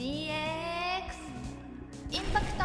[0.00, 0.32] DX
[2.10, 2.64] インパクト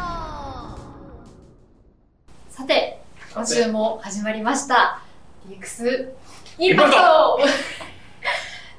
[2.48, 3.02] さて、
[3.34, 5.02] 今週も始まりました。
[5.46, 6.12] DX
[6.56, 6.96] インパクト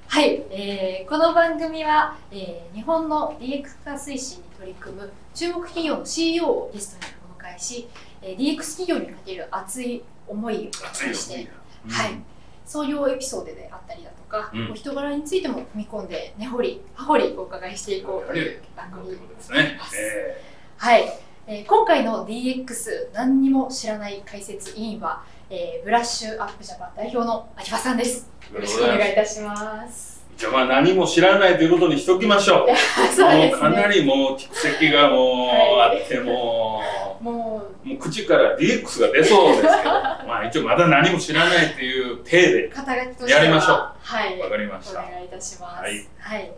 [0.07, 7.87] はい、えーこの番組は、えー日本の DX 化推進に取り組む注目企業の CEO をゲストにお迎えし、
[8.23, 11.49] えー DX 企業にかける熱い思いを熱いして、よ
[11.89, 12.19] はい、
[12.67, 19.79] 創業エピソードであったりだとか、うんお人柄についても踏み込んで根掘り葉掘りお伺いしていこうという番組ですね。
[19.95, 20.41] え
[20.75, 21.03] はい、
[21.47, 28.29] えー今回の DX 何にも知らない解説委員は、えーブラッシュアップジャパン代表の秋葉さんです。
[28.51, 30.25] ーよろしくお願いいたします。
[30.37, 32.67] じゃあまあ何も知らないということにしときましょう。
[33.15, 33.49] そうね。
[33.49, 39.91] もうかなりもう蓄積がもうあはいってももう、もう口から DX が出そうですけど、
[40.27, 44.39] まあ一応まだ何も知らないという体でやりましょうはい。
[44.39, 44.99] わかりました。
[44.99, 45.81] お願いいたします。
[45.81, 46.07] はい。
[46.19, 46.51] はい。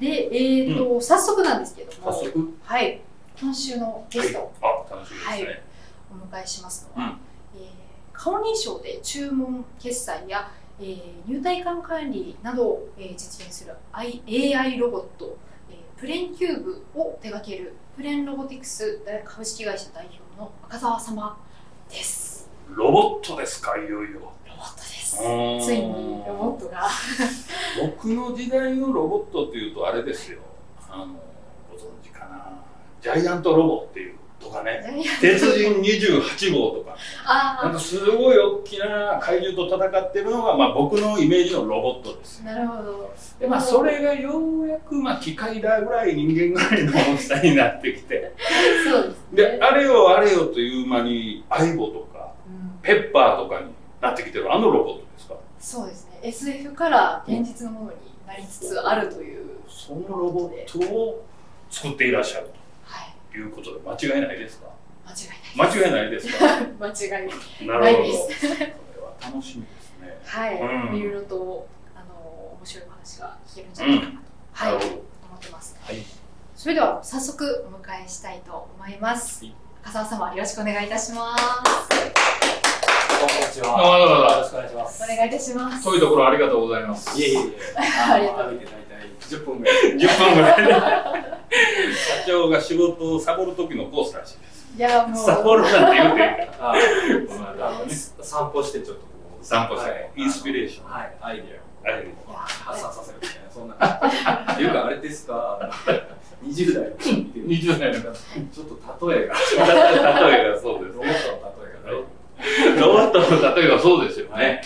[0.00, 3.00] で、えっ、と、早速なんですけども、早速、はい、
[3.40, 5.62] 今週のゲストをあ、楽しみですね。
[6.10, 7.70] お迎えしますのは、うんえー
[8.12, 15.36] 顔認証で注文決済や、えー入退館管理などを、えー実現する AI ロボット、
[15.70, 21.36] えープレンキューブを手掛けるプレンロボティクス株式会社代表の赤澤様
[21.90, 22.48] です。
[22.70, 24.20] ロボットですか、いよいよ。
[24.46, 25.16] ロボットです。
[25.16, 26.88] つついにロボットが。
[27.78, 30.38] 僕の時代のロボットっていうとあれですよ。
[30.88, 31.08] あの、
[31.70, 32.62] ご存知かな。
[33.02, 34.82] ジャイアントロボっていうとかね。
[35.20, 36.96] 鉄人28号とか。
[37.62, 43.14] なんあかすごい大きな怪獣と戦ってるのが、まあ、僕のイメージのロボットですあ、なるほど。
[43.38, 48.34] でまあそれがようやく、まあ、機械だぐらい人間ぐらいの大きさになってきて
[48.90, 49.58] そうですね。
[49.58, 53.66] であれよあれよという間に相棒とかうんペッパーとかに
[54.00, 55.34] なってきてるあのロボットですか？
[55.58, 56.18] そうですね。
[56.22, 59.40] SF から現実のものになりつつあるという。
[59.68, 61.24] そのロボットを
[61.70, 62.52] 作っていらっしゃるは
[63.34, 63.38] い。
[63.40, 64.66] うことで間違いないですか？
[65.06, 65.28] 間違い
[65.58, 65.70] ない。
[65.72, 66.46] 間違いないですか？
[66.78, 68.02] 間違いない。
[68.02, 68.48] です。
[68.48, 68.64] こ
[68.96, 70.18] れは楽しみですね。
[70.24, 70.96] はい、うん。
[70.96, 74.16] いろいろとあの面白いお話が聞けるんじゃないかなと、
[74.52, 75.76] はい、思ってます。
[75.82, 75.96] はい。
[76.56, 79.44] それでは早速お迎えしたいと思います。
[79.44, 79.54] はい。
[79.82, 82.59] 赤澤様よろしくお願いいたします。
[83.20, 85.02] よろしくお願いします。
[85.02, 85.84] お願いいたします。
[85.84, 87.20] 遠いところありがとうございます。
[87.20, 87.38] いえいえ。
[87.38, 87.40] い。
[87.42, 87.44] え。
[88.10, 89.74] ありがとう歩いて大体10分ぐらい。
[89.76, 90.64] 10分ぐらい。
[90.64, 90.72] で
[91.94, 94.66] 社長が仕事をサボる時のコースらしいです。
[94.76, 95.24] いやもう。
[95.24, 96.22] サボるなんて言うて。
[96.22, 96.74] いいかあ
[97.28, 97.90] この間あの
[98.24, 99.08] 散歩してちょっとこ
[99.42, 99.44] う。
[99.44, 99.90] 散歩して。
[99.90, 100.10] はい。
[100.16, 100.90] インスピレーション。
[100.90, 102.12] はい、アイデアイデア。
[102.12, 103.50] をこう発散させるみたいな。
[103.50, 103.74] そんな。
[104.54, 105.58] っていうかあれですか？
[105.60, 105.72] あの
[106.50, 108.02] 20代の人見てる20代の方。
[108.14, 109.34] ちょっと例えが。
[110.30, 110.96] 例えがそうです。
[110.96, 112.00] ロボットの例えが。
[112.00, 112.04] ね。
[112.80, 114.46] ロボットの例えがそうですよはい。
[114.46, 114.62] ね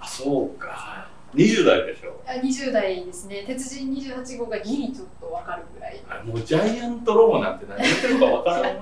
[0.00, 1.08] あそうか。
[1.34, 2.20] 20代でしょ。
[2.26, 3.44] あ20代ですね。
[3.46, 6.00] 鉄人28号がギリちょっとわかるぐらい。
[6.08, 8.78] あもうジャイアントロボなんて何言ってるかわからない。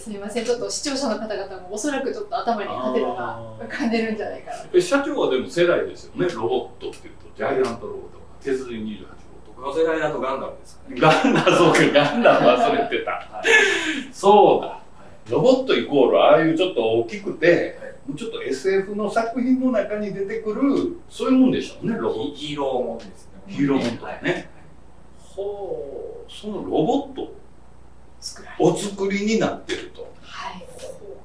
[0.00, 0.44] すみません。
[0.44, 4.56] ちょっと視聴者の方々もおそらくちょっと頭にハテナが浮かんでるんじゃないかな。
[4.72, 6.28] え社長はでも世代ですよね。
[6.34, 9.06] ロボットっていうとジャイアントロボとか鉄人28
[9.56, 11.00] 僕の世代だとガンダムですかね。
[11.00, 13.10] 号とかガンダムそうかガンダム忘れてた。
[13.12, 14.12] はい。
[14.12, 14.68] そうだ。
[14.68, 14.87] はい
[15.30, 22.36] ロボットイコールああいうちょっと大きくて、はいもうちょっと SF の作品の中に出てくるそういうもんでしょうねロボット。
[22.36, 23.42] ヒーローもんですね。
[23.46, 24.32] ヒーローもんとかね。
[24.32, 24.48] はい
[25.18, 27.32] ほうそのロボット
[28.58, 30.10] お作りになってると。
[30.22, 30.64] はい。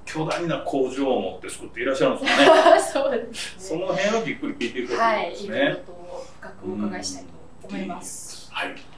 [0.05, 2.81] 巨大な工場を持って作っていらっしゃるんですよね。
[2.93, 3.81] そうですそね。
[3.81, 7.23] の辺をじっくり聞いていくとはい、ですいろいと深くお伺いしたい
[7.61, 8.49] と思います。
[8.51, 8.69] はい。
[8.69, 8.92] わかりましたえっ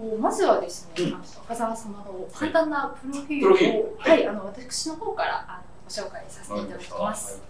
[0.00, 7.40] とまずはですね、うんあの赤澤様の簡単なプロフィールを、ルは、はいいあの私の方からあのご紹介させていただきます。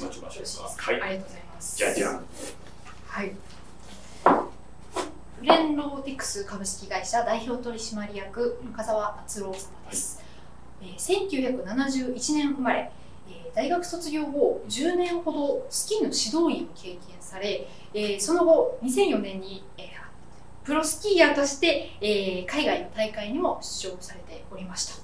[0.00, 0.84] 待ちましょうか。
[0.84, 0.92] か？
[0.92, 1.76] はいありがとうございます。
[1.76, 2.24] じゃじゃん
[3.06, 3.32] はい。
[5.40, 9.52] フレンロボティクス株式会社代表取締役うん赤澤敦郎様
[9.90, 10.22] です。
[10.82, 12.90] えー1971年生まれ、
[13.28, 19.97] えー大学卒業後10年ほどスキーの指導員を経験され、えーその後2004年に、えー
[20.68, 25.02] プロスキーヤーとして、えー海外の大会にも出場されておりました。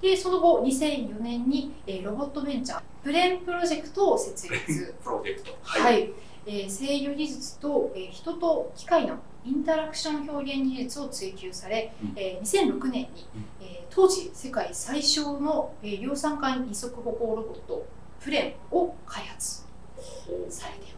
[0.00, 4.94] でその後2004年に、えーロボットベンチャープレンプロジェクトを設立。
[5.02, 5.56] プロジェクト。
[5.60, 6.08] はい、
[6.46, 12.12] えー制御技術と、えー人と機械のインタラクション表現技術を追求され、うん。
[12.14, 13.08] えー2006年に、
[13.60, 17.84] えー当時世界最小の、えー量産化二足歩行ロボット
[18.20, 19.64] フレンを開発
[20.48, 20.93] されております。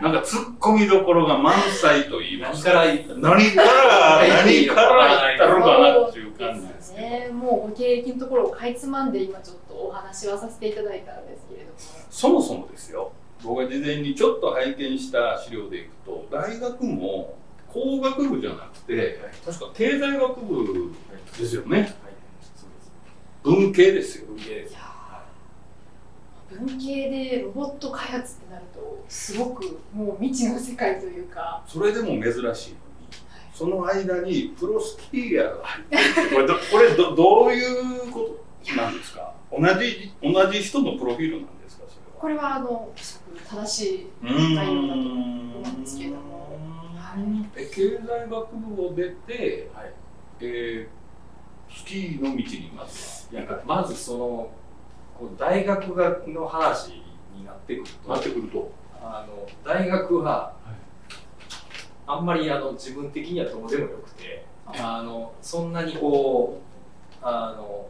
[0.00, 11.72] なんか突っ込みどころが満載と言います何から何から何から言ったのかなっていう感じですね、もうご経歴のところをかいつまんで今ちょっとお話はさせていただいたんですけれども。
[12.10, 13.12] そもそもですよ。
[13.42, 17.36] 僕が事前にちょっと拝見した資料でいくと大学も
[17.68, 20.92] 工学部じゃなくて確か経済学部
[21.38, 21.94] ですよね。
[23.42, 24.26] 文系ですよ。
[24.26, 24.72] 文系です。
[24.72, 25.22] いやは
[26.50, 28.69] 文系でロボット開発ってなると
[29.10, 32.54] すごくもう未知の世界というか、それでも珍しいのに
[33.52, 39.34] その間にプロスキーヤーが入ってるこれど これどどういうことなんですか？
[39.50, 41.84] 同じ同じ人のプロフィールなんですか？
[41.88, 42.88] それはこれはあの
[43.48, 46.30] 正しい内容だと思うんですけれども。
[47.56, 49.76] え経済学部を出て、い。
[49.76, 49.92] はい。
[50.40, 51.00] えー
[51.72, 54.50] スキーの道にまずいやまずその
[55.16, 56.94] こう大学がの話
[57.36, 58.10] になってくると。
[58.10, 58.72] はなってくると
[59.02, 60.54] あの大学は、
[62.06, 66.60] あんまりあの自分的にはどうでもよくてあのそんなにこ
[67.22, 67.88] うあの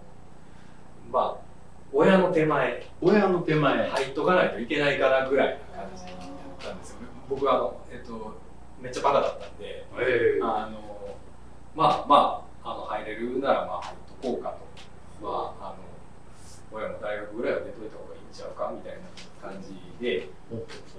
[1.11, 1.45] まあ
[1.93, 6.15] 親の手前親の手前、入っとかないといけないからぐらいな感じだっ
[6.59, 7.07] たんですよね。
[7.29, 8.39] 僕はあの、えっと、
[8.81, 11.17] めっちゃバカだったんでえーあの
[11.75, 14.71] まあまああの入れるならまあ入っとこうかと。
[15.23, 15.91] まああの
[16.73, 18.99] 親も大学ぐらいは出といた方がいいんちゃうかみたいな
[19.43, 20.29] 感じで、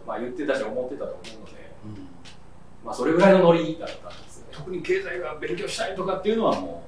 [0.06, 2.08] まあ、言ってたし思ってたと思うので、うん。
[2.84, 4.54] まあ、それぐらいのノリだったんですよね。
[4.54, 6.84] 特に経済が勉強したいとかっていうのはも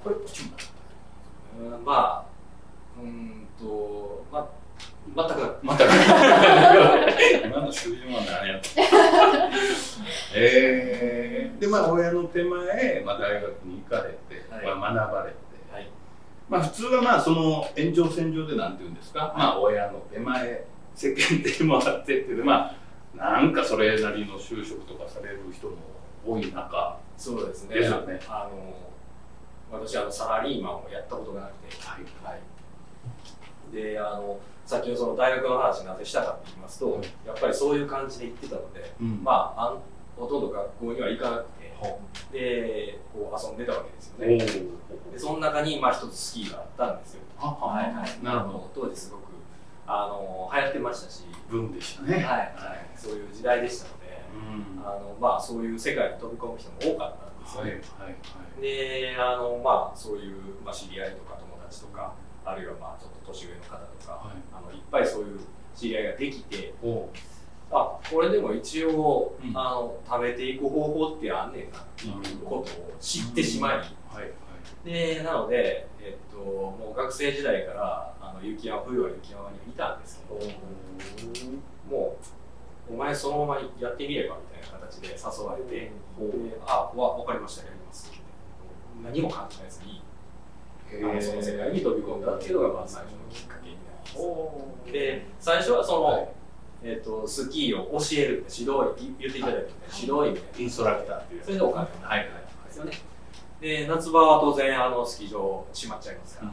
[0.00, 0.50] うこれっちも
[1.60, 2.24] うんまあ
[3.00, 4.48] うーんとま
[5.14, 5.30] 全く。
[5.64, 5.82] なく。
[7.46, 8.68] 今の囚人は何やった？
[10.34, 14.76] えー、でまあ親の手前、まあ、大学に行かれて、はい。
[14.76, 15.36] まあ、学ばれて。
[15.72, 15.88] はい。
[16.48, 20.64] まあ普通はまあその延長線上でなんて言うんですか、まあ親の手前
[20.96, 22.74] 世間でもあってっていうまあ
[23.16, 25.76] なんかそれなりの就職とかされる人も
[26.26, 26.98] 多い中。
[27.16, 27.76] そうですね。
[27.76, 28.20] ですよね。
[28.28, 31.86] あの私あのサラリーマンをやったことがなくて。
[31.86, 32.02] はい。
[32.24, 37.04] はい、であのさっきのその大学の話なぜしたかって言いますと、はい。
[37.26, 39.20] やっぱりそういう感じで行ってたので、うん。
[39.22, 39.78] まああん
[40.16, 42.00] ほとんど学校には行かなくてほ
[42.32, 45.12] でこう遊んでたわけですよおねー。
[45.12, 47.20] でその中にまあ一つスキーがあったんですよ。
[47.38, 48.24] はいはい。
[48.24, 48.70] なるほど。
[48.74, 49.35] 当時すごく
[49.86, 52.10] あの流行ってましたし、文でしたはい。
[52.12, 52.54] ねはい、
[52.96, 54.84] そういう時代でしたので、うん。
[54.84, 57.60] あのまあそういう世界に飛び込む人も多かったんですよ。
[57.62, 58.08] はいね、は
[58.58, 58.62] い。
[58.62, 64.36] であのまあそういう、まあ、知り合いとか友達とかあるいはまあちょっと年上の方とか、はい。
[64.52, 65.40] あのいっぱいそういう
[65.74, 67.08] 知り合いができてお
[67.70, 69.56] あこれでも一応、うん。
[69.56, 74.30] あの食べていく方法ってあんねんなっていうことを知ってしまい、はいはい
[74.86, 80.40] でなので、えっと、もう学生時代からあの雪山冬は雪山にいたんですけど
[81.90, 82.16] も
[82.88, 85.90] うお前そのままやってみればみたいな形で誘われて、で
[86.64, 88.20] あわ分かりましたやりますって
[89.04, 90.00] 何も考えずに
[91.02, 94.92] あのその世界に飛び込んだっていうのがまあ最初のきっかけになります。
[94.92, 96.28] で最初はその、はい
[96.84, 101.88] えっとスキーを教える指導員言っていただいて、指導員みたいなインストラクターっていうそれでお金を。
[102.02, 103.15] はいはいですよね。
[103.66, 106.52] で夏場は当然あのスキー場閉まっちゃいますから、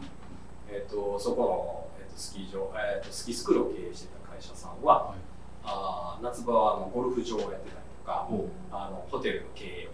[0.67, 5.17] えっとそこの、えっとスキー場、えっとスキースクールを経営してた会社さんは、はい。
[5.63, 7.69] あー夏場はあのゴルフ場をやってたり
[8.01, 9.93] とか、おあのホテルの経営をやって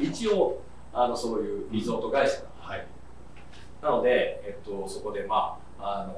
[0.00, 0.62] りとか、一応
[0.94, 2.86] あのそういうリゾート会社はい。
[3.82, 6.16] なので、えっと、そこでまああの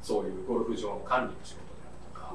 [0.00, 2.34] そういうゴルフ場の管理の仕事であるとか、あ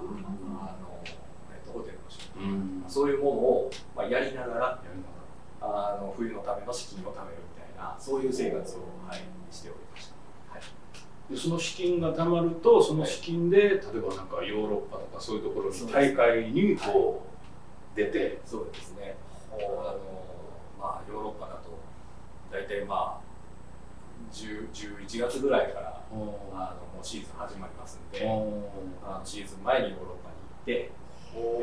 [0.81, 2.83] のえっと、ホテルの仕事、うん。
[2.86, 5.15] そういうものを、まあ、やりながらやりなが
[5.62, 9.21] あの冬のための資金を貯めるみたいなそういう生活を、はい、
[9.52, 10.14] しておりました。
[10.54, 10.62] はい。
[11.30, 17.24] らでその資金が貯まるとその資金で例えばなんかヨーロッパとかそういうところに大会にこ
[17.94, 18.40] う出て。
[18.45, 19.16] そうですね。
[19.52, 20.02] あの
[20.80, 21.80] まあヨーロッパだと
[22.52, 23.26] 大体まあ
[24.31, 28.21] 10 11月ぐらいからあのもうシーズン始まりますんで、
[29.04, 30.92] あのシーズン前にヨーロッパに行って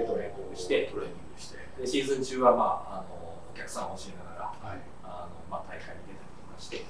[0.02, 1.58] でトレーニングしてトレーニングして。
[1.78, 4.78] でシーズン中はまああのお客さんを教えながらはい。
[5.04, 6.84] あのまあ大会に出たりとかして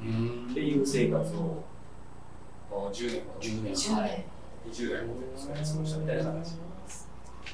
[0.00, 0.48] うん。
[0.50, 3.72] っていう生活をもう10年ほど10年。
[3.72, 4.24] 10はい。
[4.70, 6.44] 20代ほどですね過ごしたみたいな形で
[6.88, 7.08] す。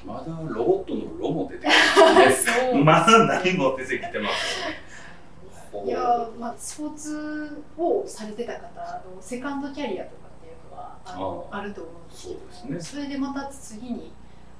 [0.05, 8.59] まだロボットのロも出てきてまだ何も出てきてますいやーまあ、スポーツをされてた方
[9.15, 14.11] のセカンドキャリアとかっていうのはあのああると思うんですけどそうですそれでまた次に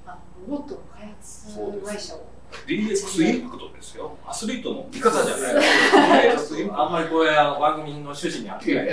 [0.06, 1.48] あのロボットの開発
[1.84, 2.24] 会社を
[2.66, 4.16] DX インパクトですよ。
[4.26, 6.30] アスリートの味方じゃない。
[6.30, 8.86] あんまりこれあの番組の趣旨に合ってない。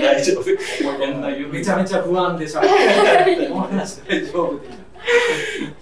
[0.00, 1.48] 大丈夫。
[1.52, 4.58] めちゃめちゃ不安でしゃべ大丈夫。
[4.60, 4.68] で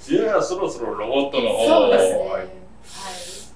[0.01, 2.19] じゃあそろそろロボットの方そうですね。
[2.19, 2.45] ははい。
[2.47, 2.49] い。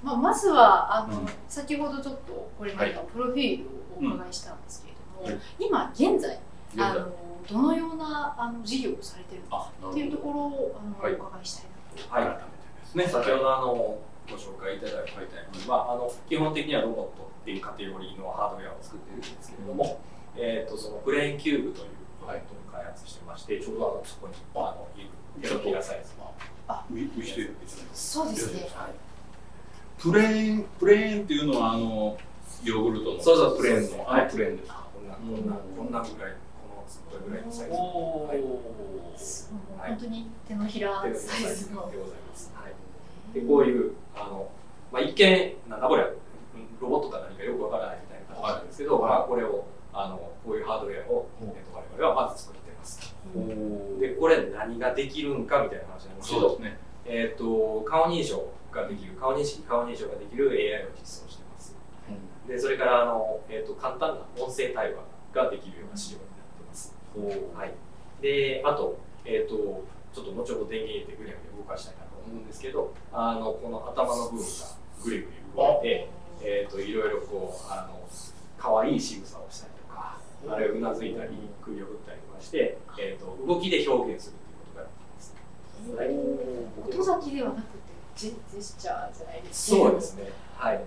[0.03, 1.27] まあまずはあの、うん。
[1.49, 3.65] 先ほどちょっとこれまでのプロフィール
[4.07, 6.39] をお伺いしたんですけれども、はい今現在
[6.79, 7.09] あの
[7.49, 11.13] どのようなあの事業をされてるのかあっていうところをあの、はい。
[11.13, 11.67] お伺いしたい
[12.25, 12.31] なと。
[12.31, 12.52] はい
[12.95, 20.01] ですね先ほどあのご紹介いただいたみたいに、まあ、あの基本的にはロボットっていうカテゴリーのハードウェアを作ってるんですけれども、
[20.37, 21.89] えー、とそのブレインキューブという
[22.21, 26.33] ロボットを開発してまして、ちょうどあのそこにあのいる手のひらサイズの
[26.69, 27.51] あ見見せて
[27.93, 28.55] そうです。
[28.55, 28.69] ね。
[28.75, 28.93] はい。
[30.01, 32.17] ブレインブレインっていうのはあの
[32.63, 34.69] ヨーグルトのそうそうプレーンのあはいプレーンです。
[34.69, 36.33] かこんなこんなこんなぐらい
[36.63, 37.73] このこれぐらいのサイズ。
[37.75, 38.41] おはい。
[39.91, 41.91] 本当に手のひら手のひらサイズの。
[41.91, 42.53] でございます。
[43.33, 44.49] はい、でこういうあの、
[44.93, 46.05] まあ、一見なんだこれ
[46.81, 49.11] ロボットか何かよくわからないみたいな形なんですけど、はい。
[49.11, 53.15] まあ、これをあのこういうハードウェアを、えっと、我々はまず作ってます。
[53.37, 56.79] おでこれ何ができるんかみたいな話なんですけどね。
[57.05, 61.77] えっと顔認証ができる顔認識顔認証ができる AI を実装してます。
[62.49, 66.95] でそれからあの、えっと簡単な音声対話ができるような仕様になってます。
[67.55, 67.73] はい、
[68.21, 74.45] であと,、えー、とちょっと後ほど電源入れてぐりゃぐりゃ動かしたいなと思うんですけどあのこの頭の部分が
[75.03, 76.09] ぐりぐり動いて、
[76.43, 78.01] えー、といろいろこうあの
[78.59, 81.31] 可愛い仕草をしたりとかあるいはうなずいたり
[81.63, 85.35] 首を振ったりとかして、えー、と動きで表現するということができます。
[85.97, 90.31] はい音先ではなくてジェスチャーじゃないですそうですね。
[90.57, 90.81] はい。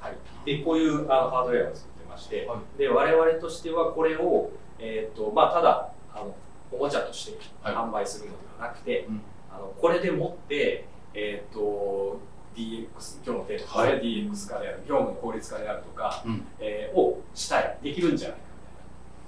[0.00, 0.16] はい。
[0.46, 6.34] で、こういうあのハードウェアを作ってまして、はで、我々としてはこれを、えっ、と、まあ、ただ、あの、
[6.70, 9.20] おもちゃとしてはい販売するのではなくて、うん
[9.58, 10.84] あの、これでもって、
[11.14, 12.20] えっ、と、
[12.54, 12.86] DX、
[13.26, 13.92] 今日のテーマはい。
[13.94, 16.46] ですね、DX 化である、業務の効率化であるとか、うん。
[16.60, 18.44] えーをしたい、できるんじゃないか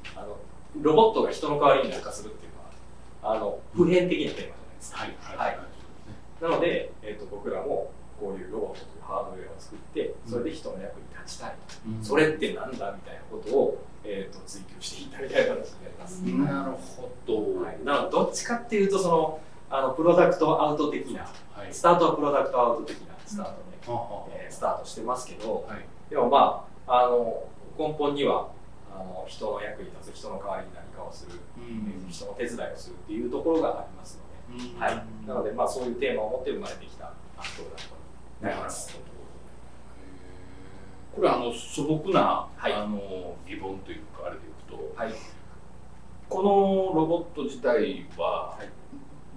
[0.04, 0.22] みたいな。
[0.22, 0.36] あの、
[0.80, 4.98] ロボットが人の代わりに何かするっていうのは、あの、普遍的なテーマじゃないですか。
[4.98, 5.58] はいはい。
[6.40, 11.54] なので、えー、と僕らもこういうロボットというハードウェアを作ってそれで人の役に立ちたい、
[11.86, 12.04] うん。
[12.04, 17.62] それってなんだみたいなことを、えー、と追求していったみたいな話になります、なるほど。
[17.62, 21.20] はい、などっちかっていうとそのあのプロダクトアウト的な
[21.52, 21.72] はい。
[21.72, 23.52] スタートはプロダクトアウト的なスタート
[23.86, 25.86] で、ははえースタートしてますけどはい。
[26.10, 27.44] でもまああの
[27.78, 28.50] 根本には
[28.92, 32.10] あの人の役に立つ人の代わりに何かをする、うん。
[32.10, 34.18] 人の手伝いをするっていうところがあります
[34.50, 37.12] ので、はい、なので、まあ、そういうテーマを持って生まれてきた
[37.56, 37.94] プロダクト
[38.40, 38.98] になります。
[41.14, 42.72] これはあの素朴な、はい。
[42.72, 45.12] あの疑問というかあれでいくとはい、
[46.28, 48.79] このロボット自体は、はい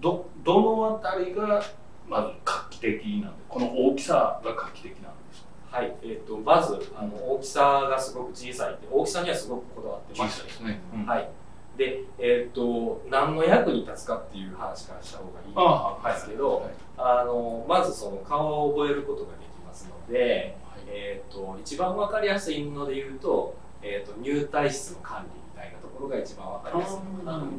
[0.03, 1.63] どどのあたりが
[2.07, 5.77] まず画期的なんでこの大きさが画期的なんですか？
[5.77, 5.95] はい。
[6.03, 11.29] えー、とまずあの大きさがすごく小さいって大きさにはすごくこだわってましてですね、はい。
[11.77, 20.55] でえー、と何の役に立つかっていう話からした方がいいんですけど、あのまずその顔を覚えることができますので、
[20.87, 27.57] えー、と一番わかりやすいので言うと,、えー、と入退室の管理みたいなところが一番わかりやすいのかなと思い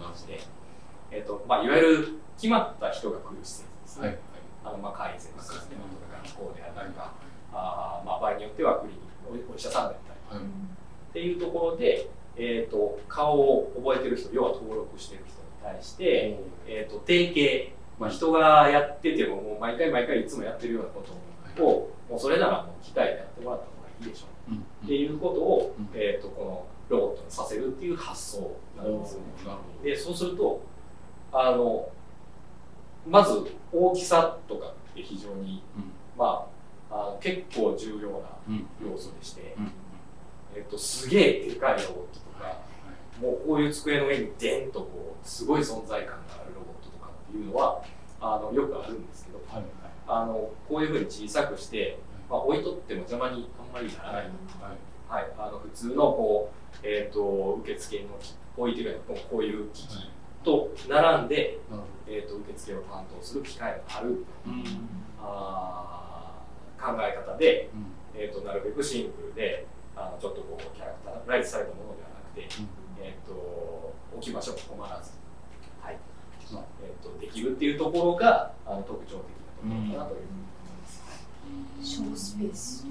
[0.00, 0.40] まして、
[1.12, 4.18] えーとまあ、いわゆる決まった人が来る施設ですね、はい。
[4.64, 7.12] あのまあ会員制のシステムとか学校であったりとか、
[7.52, 9.94] あーまあ、場合によってはクリニックおお医者さんだっ
[10.30, 10.48] たりはい
[11.10, 21.04] っていうところで、えー、と顔を覚えてる人要は登録してる人に対して、えー、と定型、まあ、人がやっててももう毎回毎回いつもやってるようなこ
[21.56, 24.52] とをもうそれならもう機械でやってもらった方がいいでしょう。
[24.52, 24.58] うん。
[24.58, 25.88] っていうことを、うん。
[25.92, 29.26] えー、とこのロボットにさせるっていう発想なんですよね。
[29.84, 30.62] でそうすると
[31.32, 31.88] あの
[33.08, 35.62] まず大きさとかって非常に、
[36.16, 36.46] ま
[36.90, 38.66] あ、あの結構重要なうん。
[38.84, 39.72] 要素でして、うん。
[40.54, 42.58] えっと、すげえでかいロボットとか、
[43.20, 47.82] もうこういう机の上にデンとこうすごい存在感があるロボットとかっていうのは
[48.20, 49.64] あのよくあるんですけどはい。
[50.06, 51.98] あのこういうふうに小さくして、
[52.28, 54.24] まあ、置いとっても邪魔にあんまりならない、
[55.08, 55.26] はい。
[55.38, 58.06] あの普通のこう、えー、と受付の
[58.56, 60.10] 置いてるようなこういう機器
[60.42, 61.58] と並んで、
[62.06, 64.24] えー、と受付を担当する機械がある。
[64.46, 64.64] うん。
[65.20, 68.20] あー考え方で、うん。
[68.20, 72.48] えー、となるべくシンプルであのちょっとこうキャラクターライズされたものではなくて、
[73.00, 75.12] えー、と置き場所も困らず、
[75.80, 75.98] はい。
[76.82, 79.24] えー、とできるっていうところがあの特徴的なと
[79.62, 81.02] ころかなというふうに思います。
[81.82, 82.86] 小スペース。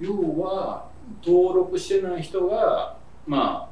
[0.00, 0.88] 要は
[1.22, 3.69] 登録してない人がまあ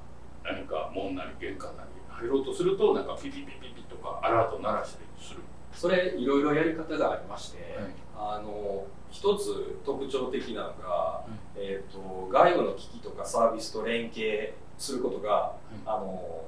[0.50, 5.40] 何か門なり玄関なり入ろうとするとなんかピピピピピとかアラート鳴らしたりする。
[5.73, 8.38] それいろいろやり方がありまして、はい。
[8.40, 11.25] あの一つ特徴的なのが、
[11.57, 15.55] えー、と外部の機器とかサービスと連携することが、
[15.87, 16.45] あの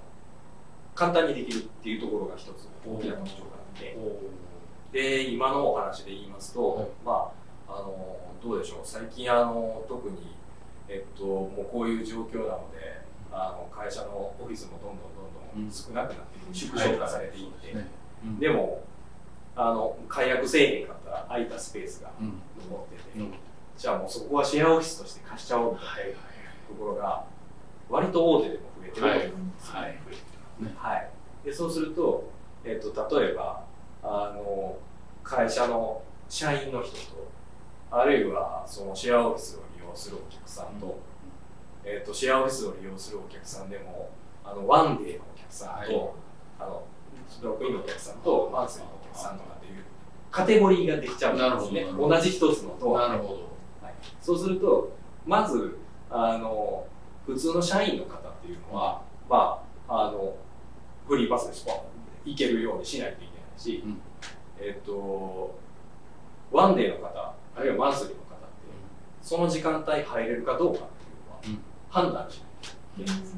[0.95, 3.97] 簡単にできるっていうところが一つ大きな特徴があって。
[4.93, 6.87] で今のお話で言いますと、はい。
[7.05, 7.33] ま
[7.69, 8.81] ああのどうでしょう。
[8.83, 10.35] 最近あの特に、
[10.89, 13.00] えっと、もうこういう状況なので
[13.33, 17.77] あの会社のオフィスもどんどんどんどん少なくなって縮小化されていって、
[18.39, 18.83] でも
[19.57, 23.33] あの解約せえへんかったら空いたスペースがうん残ってて、うん。
[23.77, 26.15] じゃあもうそこはシェアオフィスとして貸しちゃおうみたいなはいはい
[26.69, 27.25] ところが
[27.89, 29.75] 割と大手でも増えてると思うんですよ。
[29.75, 29.91] はい。
[29.91, 31.11] ねはい、
[31.45, 32.31] でそうすると、
[32.65, 33.65] えっと例えば
[34.03, 34.77] あの
[35.23, 37.31] 会社の社員の人と
[37.91, 40.99] あるいはそのシェアオフィスを利用するお客さんと,、
[41.85, 44.11] えっとシェアオフィスを利用するお客さんでも
[44.45, 46.11] あのワンデーのお客さんと、はい。
[46.61, 46.83] あの
[47.43, 49.85] ロックインのお客さんとマンスリーのお客さんとかっていう
[50.31, 51.87] カテゴリーができちゃうんですね。
[51.97, 53.09] 同じ一つのドア。
[53.09, 53.35] なるほど。
[53.83, 54.93] はい、そうすると
[55.27, 55.79] まず
[56.11, 56.87] あの
[57.27, 60.35] 普通の社員の方っていうのは、まあ、あの
[61.07, 61.77] フリーパスでスポン
[62.25, 64.01] 行けるようにしないといけないし、うん。
[64.59, 65.59] えっと
[66.53, 68.47] ワンデーの方あるいはマンスリーの方って
[69.23, 70.89] その時間帯入れるかどうかっ
[71.43, 72.47] ていうのはうん判断しない
[72.97, 73.37] といけないです、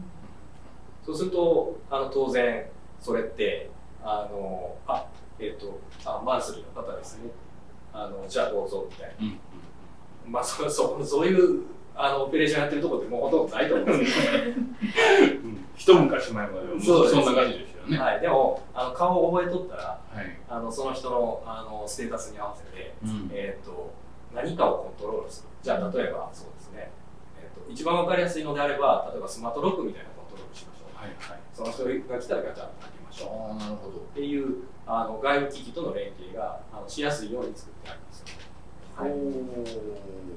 [1.04, 2.64] そうするとあの当然
[3.00, 3.71] それって
[4.04, 5.06] あのあ
[5.38, 7.30] えっとあマンスリーの方ですね。
[7.92, 9.26] あのじゃあどうぞみたいな。
[9.26, 10.32] うん。
[10.32, 15.66] まあ、そそそういうあのオペレーションやってるところってもうほとんどないと思うんですけど、うん。
[15.76, 17.99] 一昔前まではもうそんな感じでしたよね。
[17.99, 20.38] はい、でもあの顔を覚えとったらはい。
[20.49, 23.28] あのその人のあのステータスに合わせて、うん。
[23.30, 23.92] えー、と
[24.35, 25.49] 何かをコントロールする。
[25.62, 26.47] じゃあ例えばそう
[27.71, 31.40] 一番わかりやすいのであれば例えばスマートロックみたいなコントロールしましょう、はいはい。
[31.52, 33.28] その人が来たらガチャッと開けましょう。
[33.28, 33.99] ああなるほど。
[33.99, 38.21] っていうあの外部機器との連携があのしやすいように作ってあるんです。
[38.21, 38.26] よ、
[38.97, 39.11] はい、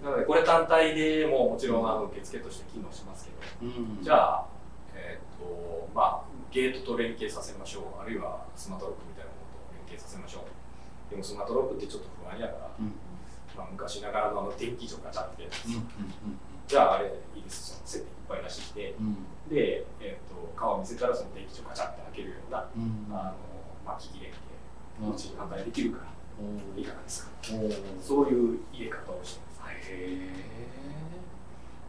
[0.04, 3.32] なのでこれ単体でももちろんあの受付として機能しますけ
[3.66, 3.72] ど。
[3.72, 4.04] うん。
[4.04, 4.46] じゃあ、
[4.94, 11.10] えーとまあ、ゲートと連携させましょう、あるいはスマートロックみたいなものと連携させましょう。
[11.10, 12.94] でもスマートロックってちょっと不安やから、うん。
[13.56, 15.82] まあ、昔ながらのあの電気所ガチャってやつ、うんうん
[16.68, 17.06] じゃああれ
[17.36, 19.14] いいです、その設定いっぱい出してきて、うん。
[19.50, 23.08] で、えー、と顔を見せたらその電気所ガチャって開けるような、うん。
[23.12, 23.34] あの
[23.86, 24.32] まあ、機器連
[25.10, 25.16] うん。
[25.16, 26.04] 携、うちに簡単にできるから、
[26.76, 27.32] おいかがですか。
[27.54, 29.56] おそういう入れ方をしてます。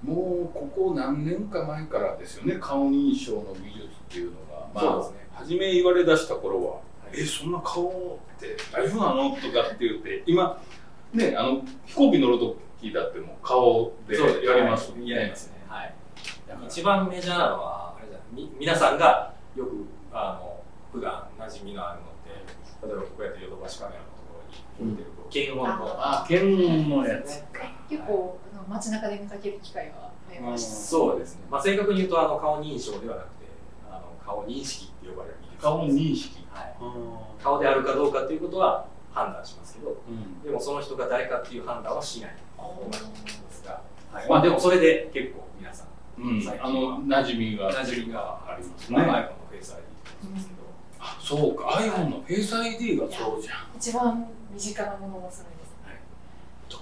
[0.03, 2.59] もうここ何年か前からですよね。
[2.61, 5.29] 顔認証の技術っていうのが、まあそうですね。
[5.33, 6.71] 初め言われ出した頃は
[7.05, 10.61] 「はいえそんな顔って大丈夫なの?」とかって言って今
[11.13, 12.39] ねあの飛行機乗る
[12.81, 15.09] 時だってもう顔でやりますね。
[15.09, 15.55] やりますね。
[15.69, 15.95] はい。
[16.67, 20.61] 一番メジャーなのはあれじゃみ皆さんがよくあの
[20.93, 24.43] 普段馴染みのあるのって例えばこうやってヨドバシカメラのとこ
[24.81, 25.97] ろに置いてるこう検温の。
[25.99, 27.43] あ検温のやつ。
[27.53, 30.75] か結構あの街中で見かける機会が増えました。
[30.75, 33.47] そうですね、まあ、正確に言うとあの顔認証ではなくて
[33.91, 36.47] あの顔認識って呼ばれる顔認識。
[36.51, 39.91] はい、う顔であるかどうかっていうことは判断しますけど。
[40.11, 40.43] ん。
[40.43, 42.37] でもその人が誰かっていう判断はしない
[42.91, 43.81] ですが、
[44.13, 44.29] はい。
[44.29, 46.43] まあまあ、でもそれで結構皆さんうん。
[46.61, 47.71] あの馴染みが。
[47.73, 48.99] 馴染みがありますね。
[48.99, 50.61] iPhone のフェイス ID ですけど、
[51.01, 51.65] あそうか。
[51.65, 53.77] iPhone のフェイス ID がそうじゃん。
[53.77, 55.57] 一番身近なものもそれです。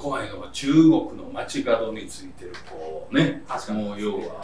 [0.04, 3.42] 怖いのが中国の街角についてるこうね。
[3.48, 3.84] 確かに。
[3.84, 4.42] もう要は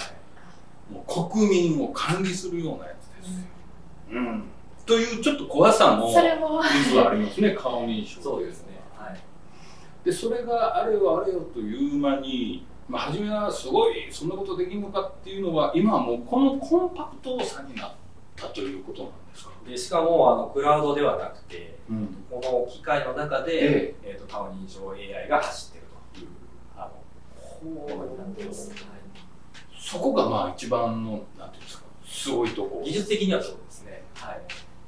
[0.90, 3.44] もう国民を管理するようなやつですよ、
[4.12, 4.44] うん、
[4.86, 7.54] というちょっと怖さも実はありますね。
[7.54, 8.22] 顔認証。
[8.22, 8.69] そうですね、はい、
[10.04, 17.92] でそれがあれよあれよという間に、まあ、初めはすごいそんなことできるのかっていうのは今はもうこのコンパクトさになっ
[18.36, 24.16] たということなんですか、でしかもあのクラウドではなくてうん、この機械の中で、ええ。
[24.16, 25.84] ー、と顔認証 AI が走ってる
[26.14, 26.28] という
[26.76, 26.88] あ
[27.64, 28.78] のなっています、はい
[29.82, 32.80] そこがまあ一番のなんていうんですかすごいとこ。
[32.84, 34.40] 技術的にはそうですね、はい、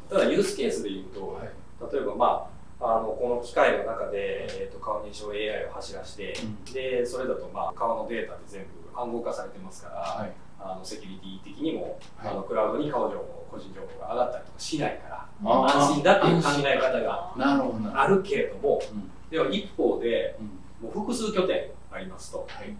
[0.08, 1.48] ただユースケースで言うと、はい。
[1.92, 2.48] 例えば、まあ、
[2.84, 6.72] あのこの機械の中で、えー、と顔認証 AI を走らせて、うん。
[6.72, 10.32] でそれだと、まあ、顔のデータって全部暗号化されてますから、はい。
[10.58, 12.32] あのセキュリティ的にも、はい。
[12.32, 19.10] あのクラウドに顔情報個人情報が上がったりとかしないから安心だっていう考え方があるけれどもうん。
[19.30, 20.46] では一方でうん。
[20.82, 22.74] もう複数拠点ありますとはい。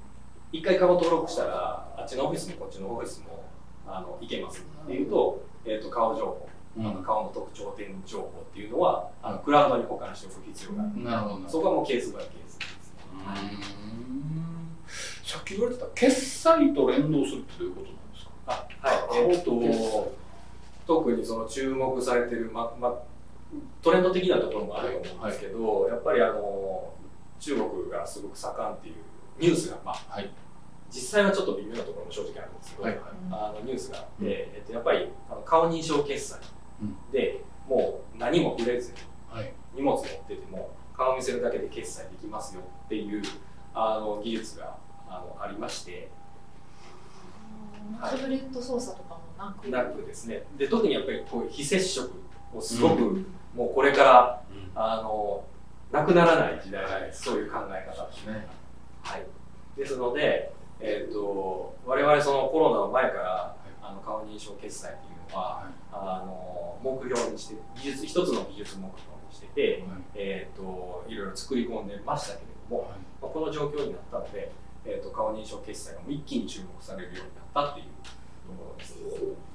[0.50, 3.44] 一回顔登録したらあっちのオフィスもこっちのオフィスも
[3.86, 11.38] あの行けますっていうと,、えー、と顔情報、うんあの顔の特徴点情報っていうのはあのクラウドに保管しておく必要がある、なるほど。
[11.40, 12.92] なそこはもうケースバイケースです。
[12.92, 14.02] ね、うん
[15.22, 18.32] さっき言われてた決済と連動するってどういうことなんですか？
[18.46, 19.30] あはい。
[19.30, 20.12] えっ、と
[20.86, 22.94] 特にその注目されてる、まま、
[23.80, 26.92] トレンド的なところもあると思うんですけど、やっぱりあの
[27.38, 28.94] 中国がすごく盛んっていう
[29.38, 30.30] ニュースが、まあ、はい。
[30.90, 33.00] 実際はちょっと微妙なところも正直あるんですけど、はい。
[33.30, 34.28] あのニュースがあって、うん。
[34.28, 36.40] えっと、やっぱりあの顔認証決済
[37.12, 38.98] で、もう何も触れずに
[39.30, 39.52] はい。
[39.74, 43.22] 荷物持ってても顔見せるだけで決済できますよっていう
[43.74, 44.76] あの技術が
[45.08, 46.10] あのありまして、
[48.00, 49.68] タブレット操作とかもなく？
[49.68, 50.42] なくですね。
[50.58, 52.10] で特にやっぱりこういう非接触
[52.54, 54.42] をすごく、もうこれから
[54.74, 55.42] あの
[55.90, 58.46] なくならない時代なんです、そういう考え方ですね。
[59.02, 59.26] はい、
[59.76, 72.90] ですので、えー、と我々そのコロナの前から、あの顔認証決済っていうのは、あの目標にして技術一つの技術目標にしてて、えー、といろいろ作り込んでましたけれども、
[73.20, 74.50] まあ、この状況になったので、
[74.84, 78.94] えー、と顔認証決済が一気に注目されるようになったっていうところです。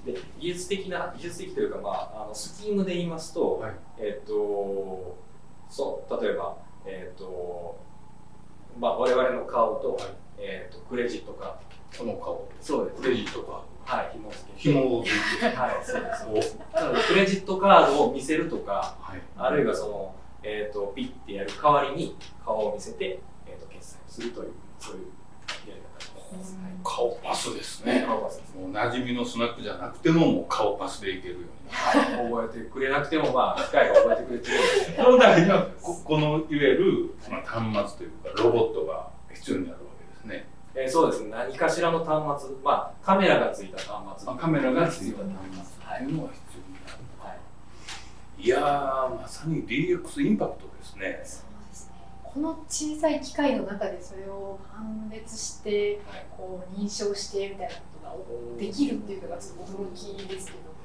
[0.05, 3.73] で技術的な技術的というか、まあ、あのスキームで言いますと,、はい。
[3.99, 5.17] えっと
[5.69, 7.77] そう例えば、えっと
[8.79, 9.99] まあ、我々の顔と,、
[10.37, 12.47] えっとクレジットカーその顔。
[12.47, 13.01] ドそうです。
[13.01, 14.11] クレジットかドはい。
[14.11, 14.59] 紐付けて。
[14.59, 15.55] 紐を付いて。
[15.55, 19.21] はいそうですなのでクレジットカードを見せるとかはい。
[19.37, 25.01] あるいはその、えっとピッてやる代わりに顔を見せて、えっと決済をするというそういう
[25.69, 28.03] やり方になりま顔パスですね。
[28.05, 28.55] 顔パスです。
[28.55, 31.47] もう馴染みのスナックじゃなくてももう顔パスでいけるように。
[31.69, 34.57] はい、覚えてくれなくても、まあ、機械が覚えてくれてる
[34.95, 40.47] ので、そのためにはここのいわゆる、まあ、端末というかロボットが必要になるわけですね、
[40.79, 43.87] えーそうですね、何かしらの端末、まあ、カメラがついた端
[44.19, 47.33] 末、まあ、カメラがついたは端末っていうのが必要にな。
[47.33, 47.39] る、
[48.37, 51.21] い、い、やーまさに DX インパクトですね。
[51.23, 51.93] そうですね。
[52.23, 57.73] この小さい機械の中でそれを判別してはいこう認証してみたいな
[58.11, 60.77] ことができるっていうのがすごく驚きですけども。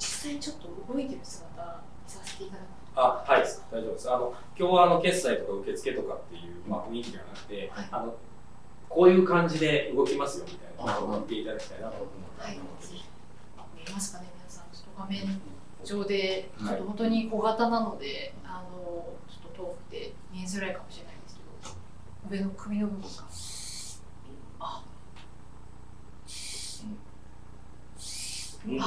[0.00, 4.10] 実際ちょっと動いてる姿見させていただくあはい、大丈夫です。
[4.10, 7.88] あの今日はあの決済とか受付とかっていう、まあ、雰囲気ではなくて、はい。
[7.90, 8.16] あの
[8.90, 12.60] こういう感じで動きますよみたいなことを言っていただきたいなと思ってはい、ぜ
[12.92, 13.04] ひ
[13.76, 15.40] 見えますかね、皆さん、ちょっと画面
[15.84, 21.38] 上で、ちょはいっと本当に小型なので、あのちょっと遠くて見えづらいかもしれないんです
[22.28, 23.08] けど、上の首の部分が。
[24.58, 24.82] あ、
[28.66, 28.82] うん。
[28.82, 28.84] あ。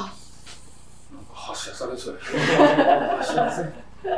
[1.14, 2.20] なんか発射されそうや
[3.16, 3.72] 発射され
[4.04, 4.10] こ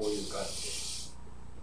[0.00, 0.74] ういう感じで。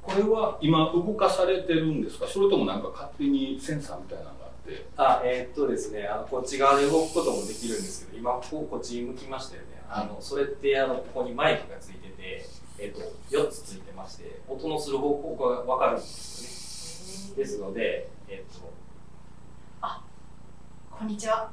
[0.02, 2.28] これは今動かされてるんですか？
[2.28, 9.68] それともなんか勝手にセンサーみたいなのがあってあえーっとですね、あのこっち側で動くこともできるんですけど、今こうこっち向きましたよね。
[9.90, 12.46] あのそれってあのここにマイクがついてて、
[12.80, 13.02] えーっと
[13.38, 17.44] 4つついてまして、音のする方向がわかるんですよね。
[17.44, 18.72] ですので、えーっと
[21.02, 21.50] こんにちは。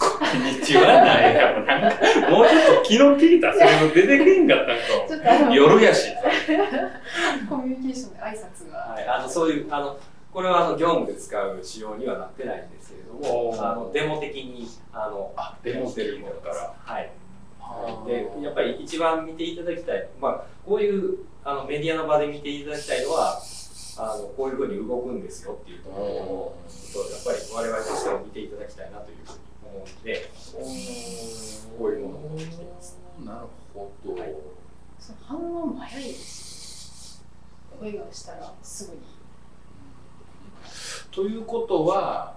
[0.00, 6.08] こんにちはなんやろなんかもうちょっと気の利いたそれも出てけんかったんちょっとあの夜やし
[7.48, 8.78] コミュニケーションで挨拶が。
[8.78, 9.96] はい、あのそういうあの
[10.32, 17.10] これはあの業務で使う仕様にはなってないんですけれどもあのデモ的にあのあデモしてるものからはい。
[18.08, 23.40] でやっぱり一番見ていただきたい、まあ、こういうあのメディアの場で見ていただきたいのは
[23.98, 30.30] あのこういうふうに動くんですよっていうところをちょっとやっぱり我々としても見ていただきたいなというふうに思うので
[31.78, 32.98] こういうものを持ってきています。
[33.24, 34.34] なるほど、はい
[34.98, 37.20] その反応も早いですし、
[37.80, 39.02] 声がしたらすぐに。
[41.10, 42.36] ということは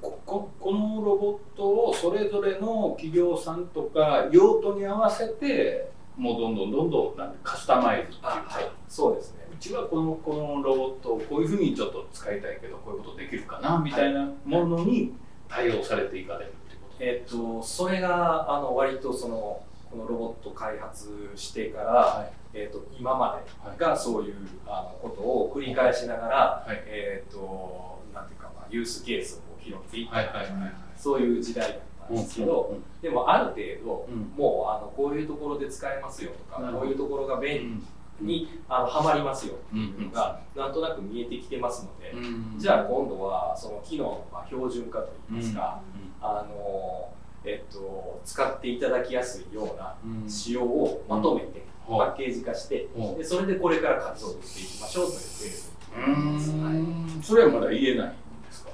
[0.00, 9.41] こここのロボットをそれぞれの企業さんとか用途に合わせてもうどんどんどんどんなんてカスタマイズっていうか、あはい、そうですね。
[9.62, 15.14] うちはこのこのロボットをこういうふうにちょっと使いたいけどこういうことできるかなみたいなものに
[15.48, 22.32] 対応されていかれるってことえっとそれがあの割とそのこのロボット開発してから、はい。
[22.54, 24.34] えっと今までがそういう
[24.66, 26.82] あのことを繰り返しながら、はい。
[26.86, 30.72] えっとなんていうか、まあ、ユースケースを拾っていった、はいはいはいはい。
[30.96, 34.32] そういう時代だったんですけど、でもある程度、うん。
[34.36, 36.80] もうあのこういうところで使えますよとかなるほど。
[36.80, 37.40] こういうところがうん。
[37.42, 37.82] 便利
[38.20, 39.54] に、あのはまりますよ。
[39.54, 40.04] っていううん。
[40.06, 45.80] のが、なんとなく見えてきてますので、うんじゃあ今度はその機能のまあ標準化といいますか、
[46.20, 47.08] うあの
[47.44, 49.96] えっと、使っていただきやすいような
[50.28, 51.94] 仕様をまとめて、う。
[51.94, 57.22] んパッケージ化して、でそれでこれから活動をしていきましょうというフェーズうーん。
[57.22, 58.10] それはまだ言えないん
[58.46, 58.70] ですか？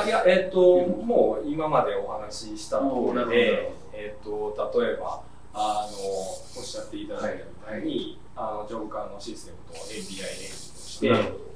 [0.00, 5.20] あいや、えっと、もう今までお話しした通りで、えっと、例えば
[5.52, 11.12] あのおっしゃっていただいたみたいに、あの上官のシステムと API 連携として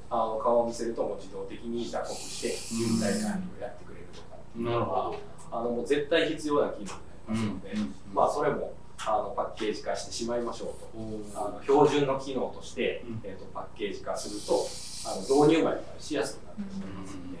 [0.09, 4.65] あの顔を見せるともう自動的に打刻して渋滞管理をやってくれるとかっていう。
[4.65, 5.13] のは
[5.51, 7.73] あのもう絶対必要な機能になりますので、
[8.13, 8.73] まあそれも
[9.05, 11.39] あのパッケージ化してしまいましょうと。
[11.39, 13.21] あの標準の機能として、うん。
[13.23, 14.65] えー、とパッケージ化すると
[15.11, 17.31] あの導入までしやすくなってくるんですの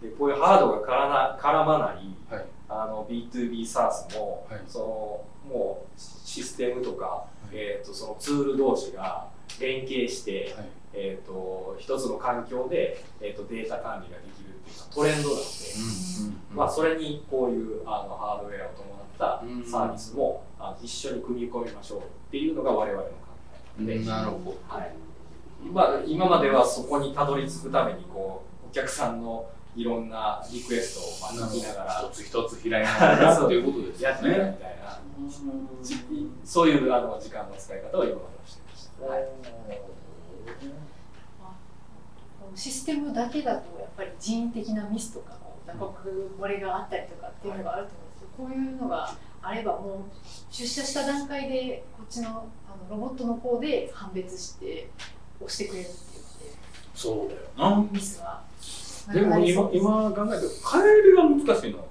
[0.00, 0.08] で。
[0.08, 2.46] でこういうハードが絡な絡まないはい。
[2.68, 4.60] あの B2B サースも、はい。
[4.66, 9.28] そのもうシステムとか、えー、とそのツール同士が
[9.60, 10.68] 連携して、はい。
[10.94, 15.44] えー、と一つの環境で、えー、とデータ管理ができるっていうのはトレンドなので、
[16.54, 23.14] まあ、それにこういうあのハードウェアを伴ったサービスも、あの一緒に組み込みましょうっていうのが我々の考
[23.80, 24.58] えで、なるほど。
[24.68, 24.92] はい。
[25.72, 35.00] まあ、今まではそこにたどり着くためにこうお客さんのいろんなリクエストをまあ聞きながら一つ一つ開いながらっていうことですよやってみたいな、
[35.82, 35.96] じ
[36.44, 39.06] そういうあの時間の使い方を今まではしてました。
[39.06, 39.28] はい。
[42.54, 50.10] システムだけだとやっぱり人為的なミスとか打刻漏れがあったりとかっていうのがあると思うんですけど、こういうのがあればもう
[50.50, 52.44] 出社した段階でこっちのあの
[52.90, 54.90] ロボットの方で判別して
[55.40, 55.94] 押してくれるっていう
[56.94, 57.76] そうだよな。
[57.76, 58.42] のでミスがな
[59.12, 61.88] でも今今考えて帰りが難しいなと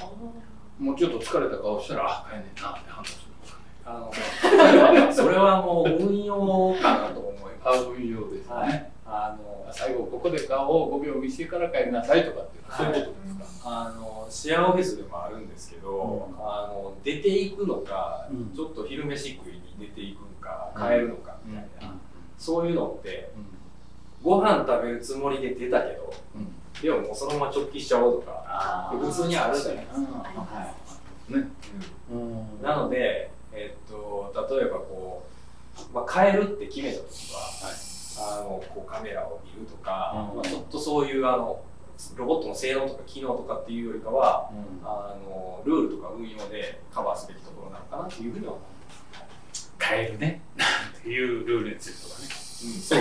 [0.00, 0.34] 思
[0.80, 3.64] うもうちょっと疲れた顔したらあ帰んねんなって判断するんですかね。
[3.84, 7.84] あのそれはそれはもう運用かなと思いハます。
[7.84, 8.68] 運用ですよはい。
[8.68, 16.36] ね、あの最後ここで顔を5秒見せてから帰りなさいとかっていうのはそういうことですか、あのシェアオフィスでもあるんですけど、うん。
[16.38, 18.54] あの出ていくのか、うん。
[18.54, 21.94] ちょっと昼飯食いに出ていくのか、帰るのかみたいな、
[22.38, 23.30] そういうのって
[24.22, 26.52] ご飯食べるつもりで出たけどうん。
[26.80, 30.24] でももうそのまま直帰しちゃおうとか、普通にあるじゃないですか。
[30.24, 30.46] ありま
[30.86, 31.32] す。
[31.32, 31.48] ね、
[32.10, 32.62] うん。
[32.62, 35.26] なので、えっと例えばこ
[35.90, 40.36] う、まあ、変えるって決めた時は、あのこうカメラを見るとか、うん。
[40.36, 41.60] まあ、ちょっとそういうあの
[42.16, 44.50] ロボットの性能とか機能とかっていうよりかは
[44.84, 48.62] あのルールとか運用でカバーすべきところなのかなというふうには思
[49.78, 50.42] 帰るね。
[50.56, 52.28] なんていうルールについてとかね。
[52.28, 52.28] う、
[52.80, 52.98] そう。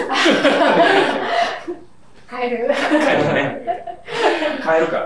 [2.29, 4.03] 変える帰るね
[4.63, 4.97] 変えるか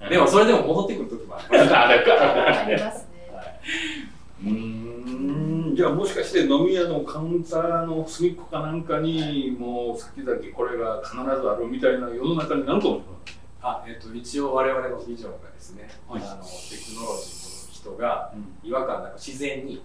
[0.00, 0.08] ら。
[0.08, 2.12] でもそれでも戻ってくる時もありますあれか。
[2.62, 3.08] ありますね。
[4.44, 4.50] うー
[5.72, 5.76] ん。
[5.76, 13.02] じゃあもしかして飲み屋のカウンターの隅っこかなんかにもう先々これが必ずあるみたいな世の中になるかもし
[13.62, 16.22] あ、えっと、一応我々のビジョンがですね、はい。
[16.22, 17.49] あのテクノロジーと
[17.80, 19.82] 人がれ違和感なく自然に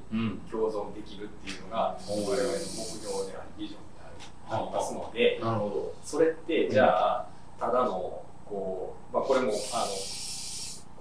[0.52, 4.02] 共存できるっていうのが我々の目標でありビジョンで
[4.50, 5.70] ありますのでなるほ
[6.04, 7.28] それってじゃあ
[7.60, 9.86] ただのこう、まあ、これもあの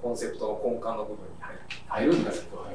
[0.05, 1.61] コンセプトの根幹の部分に入る。
[1.89, 2.67] 入るんだけど、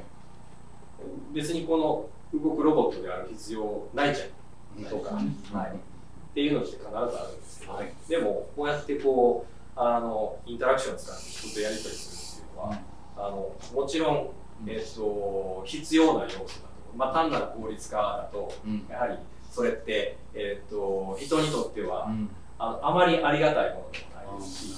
[1.34, 4.84] 別にこの動くロボットである必要ないじゃん。
[4.84, 5.22] どとか、は
[5.68, 7.94] い、っていうのって必ずあるんですけど、はい。
[8.08, 12.82] でもこうやってこうあのインタラクションを使って人とやり取りするっていうのは、
[13.30, 14.30] あのもちろん、
[14.68, 16.50] えっと必要な要素だと、
[16.98, 18.86] まあ、単なる効率化だとうん。
[18.90, 19.18] やはり
[19.52, 22.30] それって、えっと人にとっては、うん。
[22.58, 24.74] あのあまりありがたいものでもないですし、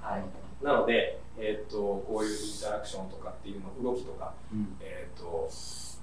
[0.00, 4.76] はい、なので、えっとこういうインタラクションとかっていうの動きとか、うん。
[4.80, 5.50] えっと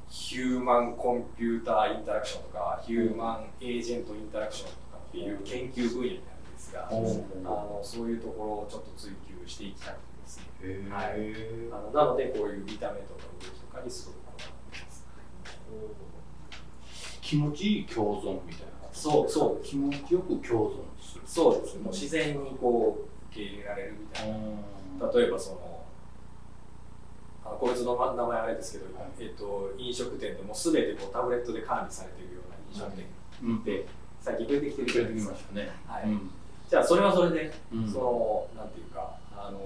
[0.10, 10.44] ヒューマンコンピューターインタラクションとかヒューマンエージェントインタラクションとかっていう研究分野になるんですが、あのそういうところをちょっと追求していきたいですね。
[10.62, 15.06] へーはいあのなのでこういう見た目とか動きとかにすごくこだわってます。
[17.22, 21.78] 気持ちいい共存みたいなそうそう気持ちよく共存するそうです。
[21.78, 24.36] もう自然にこう受け入れられるみたいな。
[25.14, 25.82] 例えばその
[27.44, 33.06] あこいつの名前あれですけど、はいえっと飲食店でもすべてこうタブレットで管理されているような飲食店
[33.44, 33.86] うんで
[34.22, 35.64] 最近増えてきてるじゃないですか出てきま。
[35.64, 36.32] したねはいうん
[36.70, 39.60] じゃあそれはそれで、うんそのなんていうかあの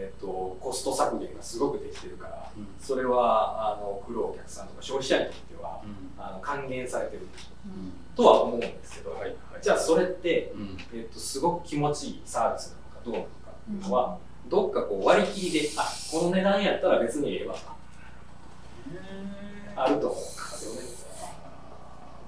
[0.00, 2.66] えっとコスト削減がすごくできてるから、うん。
[2.80, 6.22] それはあの来るお客さんとか消費者にとってはうん。
[6.22, 7.26] あの還元されてる
[7.66, 7.92] うん。
[8.16, 9.34] とは思うんですけど、はいはい。
[9.60, 10.78] じゃあそれって、うん。
[10.94, 15.82] えっとすごく気持ちいいサービスなのかどうなのかっていうのは、どっかこう割り切りであ
[16.12, 17.54] この値段やったら別にええわ
[19.76, 20.98] あると思うんですよね。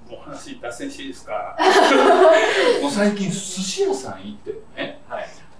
[0.09, 1.57] お話脱線していいですか？
[2.81, 4.83] もう最近寿司屋さん行ってもね。
[4.83, 5.00] はい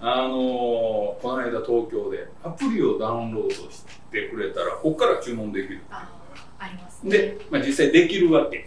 [0.04, 5.80] あのーこの間東京でアプリをダウンロードしてくれたらここから注文できる。
[5.90, 6.10] あ
[6.58, 7.10] ありますね。
[7.10, 8.66] で、まあ、実際できるわけ。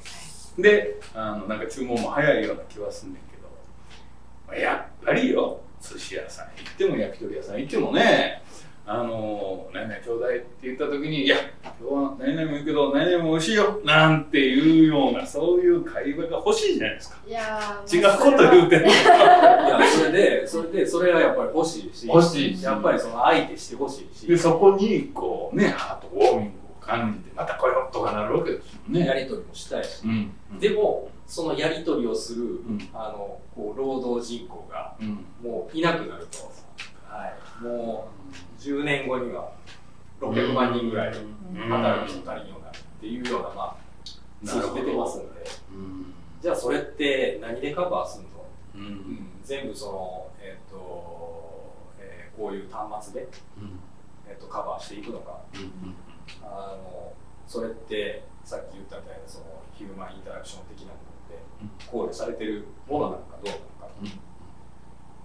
[0.57, 3.49] であのなんか注文も早いような気はすんねんけど、
[4.47, 8.41] まあやっぱりよ寿司屋さん行っても焼き鳥屋さん行ってもね
[8.85, 11.35] あの何々ちょうだいって言った時に「いや
[11.79, 17.17] 今日は何々も言うけど何々も美味しいよ」なんていうようなそういう会話が欲しいじゃないですか。
[17.27, 18.87] いや違うこと言うてんの。
[18.87, 22.63] いやそれでそれでそれはやっぱり欲しいし欲しいし。
[22.63, 24.27] やっぱりその相手してほしいし。
[24.27, 29.05] でそこにこうねハートウォーミングを感じてまた来ようとかなるわけですよね。
[29.05, 30.31] やり取りもしたいし、うん。
[30.59, 32.89] でもそのやり取りをする、ん。
[32.93, 35.25] あのこう労働人口がうん。
[35.43, 36.51] もういなくなると、
[37.07, 38.07] はい、も
[38.59, 39.51] う10年後には
[40.21, 41.19] 600万人ぐらいう
[41.57, 41.69] ん。
[41.69, 43.77] 働く人足りんようになるっていうような、まあ、
[44.45, 48.93] 数字出てますんで、うんじゃあそれって何でカバーするの、ううん。
[49.15, 53.79] ん、全部その、えっとえーこういう端末で、うん。
[54.29, 55.39] えっとカバーしていくのか？
[55.55, 55.95] うん
[56.43, 57.13] あの
[57.47, 64.07] それってさっき言ったみたいなそのヒューマンインタラクション的なものって考慮されてるものなのかどうなのかうん。
[64.07, 64.11] っ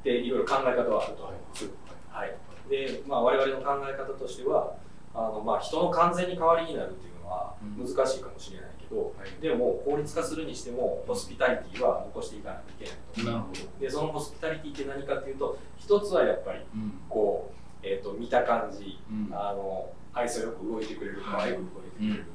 [0.04, 1.68] ていろいろ考え方はあると思います。
[2.10, 2.34] はい、
[2.70, 4.74] で、まあ、我々の考え方としては
[5.12, 7.84] あの、まあ、人の完全に代わりになるっていうのはうん。
[7.84, 9.42] 難しいかもしれないけど、はい。
[9.42, 13.80] でも効率化するにしてもホスピタリティは残していかないといけないとなるほど。
[13.80, 16.92] でそのホスピタリティって何かっていうと一つはやっぱりうん。
[17.08, 19.28] こう、えー、と見た感じうん。
[19.32, 22.26] あの愛想よく動いてくれる可愛く動いてくれる、うん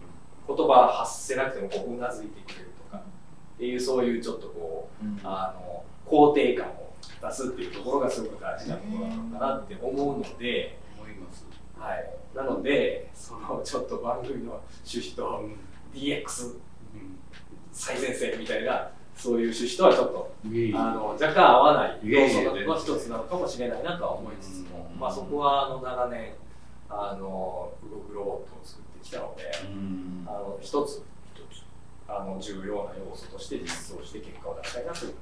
[0.48, 5.20] 言葉発せなくてもこううなずいてくれるとかっていうそういうちょっとこううん。
[5.24, 6.85] あの肯定感を
[7.22, 11.46] 出すっていうところがすごく大事なところなのかなって思うので、思います。
[11.78, 15.44] はい、なのでそのちょっと番組の趣旨と
[15.94, 17.20] DX うん。
[17.72, 20.32] 最前線みたいなそういう趣旨とはちょっと
[20.76, 25.00] あの若干合わない要素の一つなのかもしれないなとは思いつつも、うん。
[25.00, 26.34] まあ、そこはあの長年
[26.90, 30.26] あの動くロボットを作ってきたので、うん。
[30.28, 31.04] あの一つ
[32.08, 35.14] あの重要な要素として実装して結果を出したいなという。
[35.14, 35.18] こ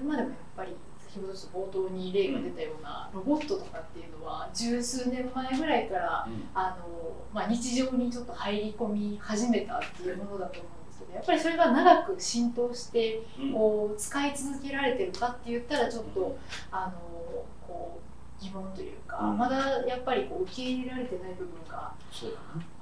[0.00, 0.74] れまでもやっぱり
[1.10, 13.52] 先ほどちょっと冒頭に例が出たようなロボットとかっていうのは十数年前ぐらいからあの、まあ、日常にちょっと入り込み始めたっていうものだと思うんですけどやっぱりそれが長く浸透してうん。
[13.52, 16.38] こう使い続けられてるかって言ったらちょっと
[16.70, 16.92] あの
[17.66, 19.38] こう疑問というか、うん。
[19.38, 21.92] まだやっぱりこう受け入れられてない部分が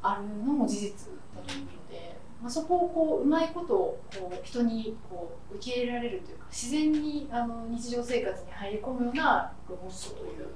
[0.02, 0.90] あるのも事実
[1.34, 2.07] だと思うので、ま
[2.46, 10.46] あ、そこをこううまいことをこう人にこう受け入れられるというか自然にあの日常生活に入り込むようなロボットという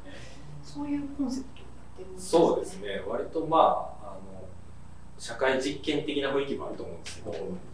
[0.62, 2.30] そういうコンセプトになってるんですね。
[2.30, 3.02] そうですね。
[3.06, 3.58] 割とま
[4.02, 4.44] ああの
[5.18, 7.30] 社会実験的な雰囲気もあると思うんですけ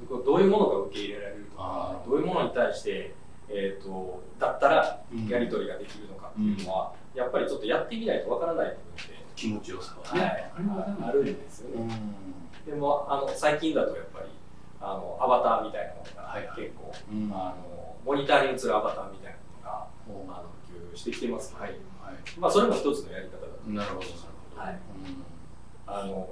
[0.06, 3.14] ど、どういうものが受け入れられるとかどういうものに対して、
[3.50, 5.28] えー、とだったらうん。
[5.28, 8.78] やり取りができるのかっていうのは、やっぱりちょっとやってみないとわからない部分
[9.36, 10.26] 気持ちよさはで、ね。
[10.26, 11.82] はい、あるんですよね。
[11.82, 12.37] うん
[12.68, 14.26] でもあの最近だとやっぱり
[14.78, 16.60] あのアバターみたいなものがはいはい。
[16.60, 17.32] 結構、うん。
[17.32, 21.76] あのモニターに映るアバターみたいなものがあの普及してきてますので、はい
[22.38, 24.12] まあ、それも一つのやり方だとなるほどなる
[24.54, 24.60] ほど。
[24.60, 24.72] はい。
[24.74, 24.80] うん。
[25.86, 26.28] あの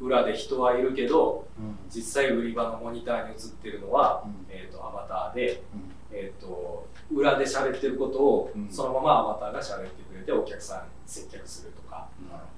[0.00, 1.76] 裏で人はいるけどうん。
[1.90, 4.46] 実際売り場のモニターに映ってるのは、うん。
[4.48, 5.90] えー、とアバターで、うん。
[6.12, 8.68] えー、と裏で喋ってることをうん。
[8.70, 12.06] そのままアバターが喋ってくれてお客さんに接客するとか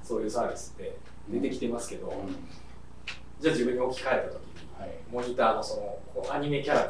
[0.02, 2.12] そういうサービスって出てきてますけど、
[3.40, 4.90] じゃあ自分に置き換えた時にはい。
[5.10, 6.80] モニターのそのこうアニメキャラ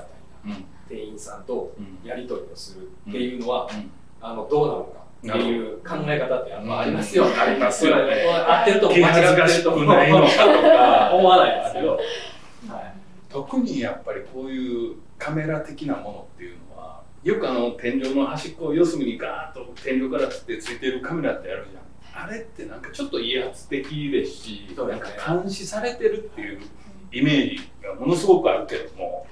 [0.45, 2.09] みたいなうん店員さんとうん。
[2.09, 3.91] やり取りをするっていうのは、うん。
[4.21, 7.35] あのどうなのかっていう考え方ってやっぱありますよね。
[7.37, 8.25] ありますよね。
[8.29, 11.11] 合ってるとも間違ってるとも気恥ずかしくないのかとか。
[11.15, 11.97] 思わないですけど。
[11.97, 12.01] は
[12.81, 12.95] い。
[13.29, 21.80] 特にやっぱりこういうカメラ的なものっていうのはよくあの天井の端っこを四隅にガーッと天井からつってついてるカメラってあるじゃん
[22.25, 25.09] あれってなんかちょっと威圧的ですしなんか
[25.41, 26.61] 監視されてるっていう
[27.13, 29.27] イメージがものすごくあるけども。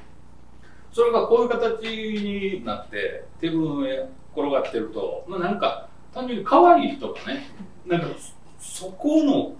[0.90, 7.50] それがこういう形になってテーブルの上転がってると、まあ、なんか単純に可愛いとかね
[7.86, 8.08] なんか
[8.58, 9.54] そこの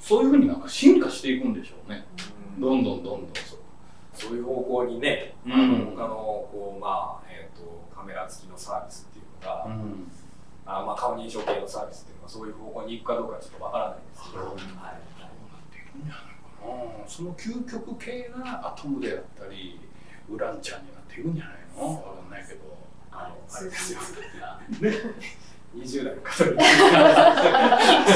[0.00, 2.04] そういうふうになんか進化していくんでしょうね。
[2.58, 3.58] どんどんどんどんそう。
[4.14, 5.52] そういう方向にね、うん。
[5.52, 6.14] あの他の
[6.50, 10.10] こう、まあえー、とカメラ付きのサービスっていうのが、うん
[10.66, 14.98] あまあ、顔認証系のサービスっていうのがそういう方向に行くかどうかちょっとわからないんですけど、そうはい。
[15.94, 17.08] うん。
[17.08, 19.78] その究極系がアトムであったり
[20.28, 21.94] ウランちゃんになっていくんじゃないの？
[21.94, 22.60] わかんないけど
[23.12, 24.06] あのあそうれですよね。
[25.76, 26.62] 20代の方にそうか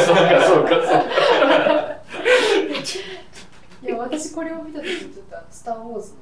[0.00, 0.70] そうかそうか
[3.82, 6.16] いや私これを見た時にちょっとスター・ウォーズの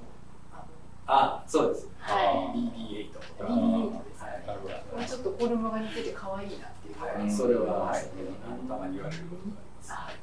[1.08, 1.86] ああそうです。
[1.86, 2.26] のはい。
[2.26, 5.06] あ BB8 とか、BB8 ですはい。
[5.06, 7.20] ちょっとフォルムが似てて可愛いなっていう。
[7.20, 8.04] はい、それは、はい、
[8.68, 10.18] たまに言われることがあります。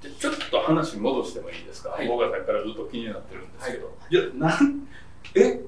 [0.00, 2.06] じゃあちょっと話戻してもいいですか、はい。
[2.06, 4.88] 僕がさっきからずっと気になってるんですけど、じゃあなん
[5.34, 5.60] え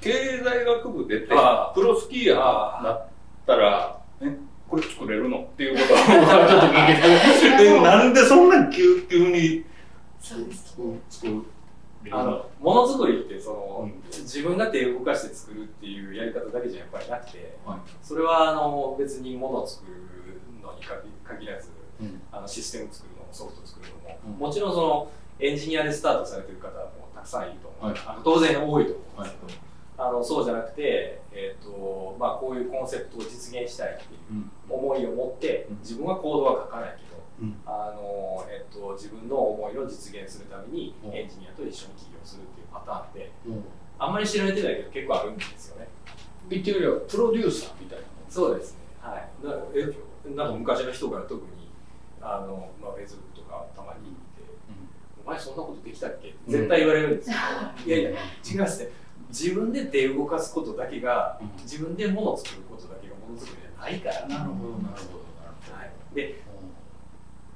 [0.00, 0.12] 経
[0.44, 3.08] 済学部出てプロスキーヤーなっ
[3.46, 4.36] たらえ？
[4.68, 5.38] これ作れるの？
[5.44, 6.00] っていうことは
[6.46, 9.64] ちょっと聞きたい えなんでそんな急急に
[10.20, 11.42] そうです作る作る
[12.12, 14.02] あのものづくりってその、うん。
[14.10, 17.78] 自分が手を動かして作るっていうやり方だけじゃやっぱりなくて、はい。
[18.02, 19.92] それはあの別にものを作る
[20.62, 22.20] のに限限らずうん。
[22.32, 24.32] あのシステム作るのもソフト作るのも、うん。
[24.38, 28.00] もちろんそのエンジニアでスタートされてる方もたくさんいると思う、はい。
[28.06, 34.50] あの当然多いと思うんですけど、あのそうじゃなくて、えー、とまあ、こういうコンセプトを実現したいっていううん。
[34.68, 35.78] 思いを持ってうん。
[35.80, 37.07] 自分はコードは書かないけど、うん
[37.64, 43.64] あのえっと、自分の思いを実現するためにうんエンジニアと一緒に起業するっていうパターンでうん
[43.98, 45.88] あんまり知られてないけど結構あるんですよね。
[46.48, 48.78] 言ってみればプロデューサーみたいなもんそうですね。
[49.00, 49.46] はい。
[49.46, 51.68] なえなんか昔の人から特に
[52.20, 54.42] あのまあフェイスブックとかたまに見て、
[55.24, 56.28] お前そんなことできたっけ？
[56.28, 58.18] って絶対言われるんですけど、いやいや
[58.50, 58.90] 違いますね。
[59.28, 64.28] 自分で手動かすことだけがうん自分で物を作ることだけがものづくりじゃないから。
[64.28, 65.92] なるほどなるほどなるはい。
[66.14, 66.47] で、ほど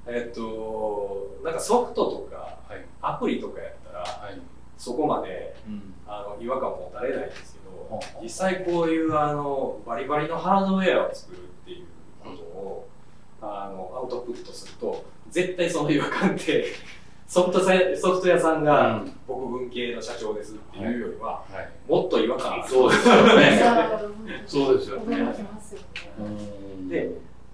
[0.07, 2.59] えっとなんかソフトとか
[3.01, 4.41] アプリとかやったらはい。
[4.79, 5.95] そこまでうん。
[6.07, 11.87] あの違和感を持たれないんですけど実際こういうあのバリバリのハードウェアを作るっていう
[12.23, 12.89] ことを
[13.41, 16.67] あのアウトプットすると絶対その違和感って
[17.27, 19.13] ソフトさソフト屋さんがうん。
[19.27, 21.91] 僕文系の社長ですっていうよりははい。
[21.91, 22.69] もっと違和感ある。
[22.69, 23.63] そうですよね。
[24.47, 26.91] そうですよ驚ね。
[26.91, 27.11] で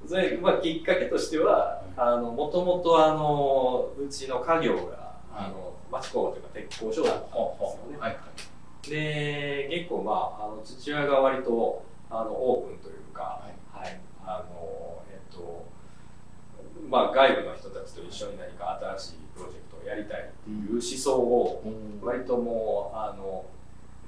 [0.09, 7.99] それ、まあ、きっかけとしてはもともとあのうちの家業があの町工場というか鉄工所だったんですよね。
[7.99, 8.91] はいはい。
[8.91, 13.85] で結構まああの父親が割とあのオープンというか、はい。
[13.85, 15.67] はい、あのえっと
[16.89, 21.63] まあ外部の人たちと一緒に何か新しいプロジェクトをやりたいっていう思想を
[22.03, 23.45] 割ともうあの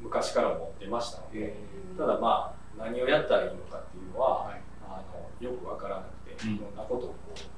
[0.00, 1.54] 昔から持ってましたので、
[1.98, 6.54] ただまあ何をやったらいいのかっていうのは、はいあのよくわからなくて、うん。
[6.56, 7.14] いろんなことをこ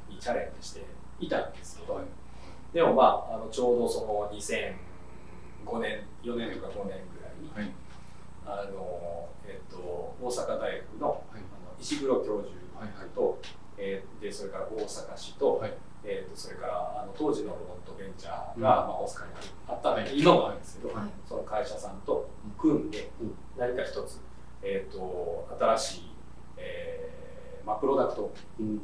[0.09, 0.85] うにチャレンジして
[1.19, 2.05] いたんですけど、はい。
[2.73, 7.73] でもまああのちょうどその2005年4年とか5年ぐらいに、はい。
[8.45, 9.79] あのえっと
[10.21, 11.19] 大阪大学の,、はい。
[11.33, 11.43] あの
[11.81, 13.09] 石黒教授はいはい。
[13.15, 13.39] と、
[13.79, 15.73] えーでそれから大阪市と,、はい。
[16.05, 18.63] えー、とそれからあの当時のロボットベンチャーが、うん。
[18.63, 19.31] まあ、大阪に
[19.69, 21.07] あったんで、今もあるんですけど、はい。
[21.29, 22.29] その会社さんと
[22.59, 23.35] 組んでうん。
[23.57, 24.21] 何か一つ、
[24.63, 26.11] えー、と新しい、
[26.57, 27.22] えー
[27.65, 28.33] まあ、プロダクト。
[28.61, 28.81] うん。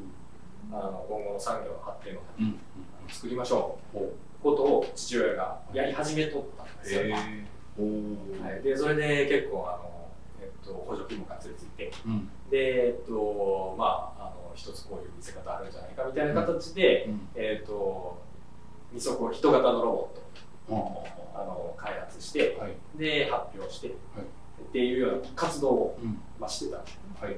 [0.71, 2.59] あの今後の産業の発展のためにうん
[3.01, 3.99] あの作りましょう。
[3.99, 4.09] ほう。
[4.09, 4.13] という
[4.43, 7.01] ことを父親がやり始めとったんですよ。
[7.15, 10.09] はい、でそれで結構あの、
[10.43, 11.91] えっと、補助金もがっつりついて。
[12.05, 12.29] うん。
[12.51, 17.29] で、えっとまあ、あの一つこういう見せ方あるんじゃないかみたいな形で、うん。
[17.35, 18.21] えっと
[18.93, 20.29] 二足歩人型のロボット。
[21.35, 22.77] あの開発してはい。
[22.99, 23.97] で発表して、はい。
[24.69, 26.21] っていうような活動を、うん。
[26.39, 26.79] まあ、してた。
[26.79, 27.37] はい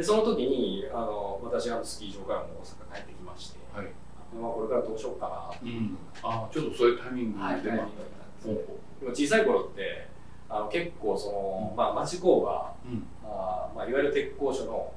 [0.00, 3.86] でその時にあの私はスキー場からも大阪帰ってきまして、はい。
[4.34, 5.70] まあ、これからどうしようかなう。
[5.70, 5.98] ん。
[6.22, 8.08] あちょっとそういうタイミングはい、でまあタイミングだっ
[8.40, 10.08] たんでも小さい頃って
[10.48, 13.04] あの結構その、まあ、町工場うん。
[13.22, 14.90] あーまあ、いわゆる鉄工所の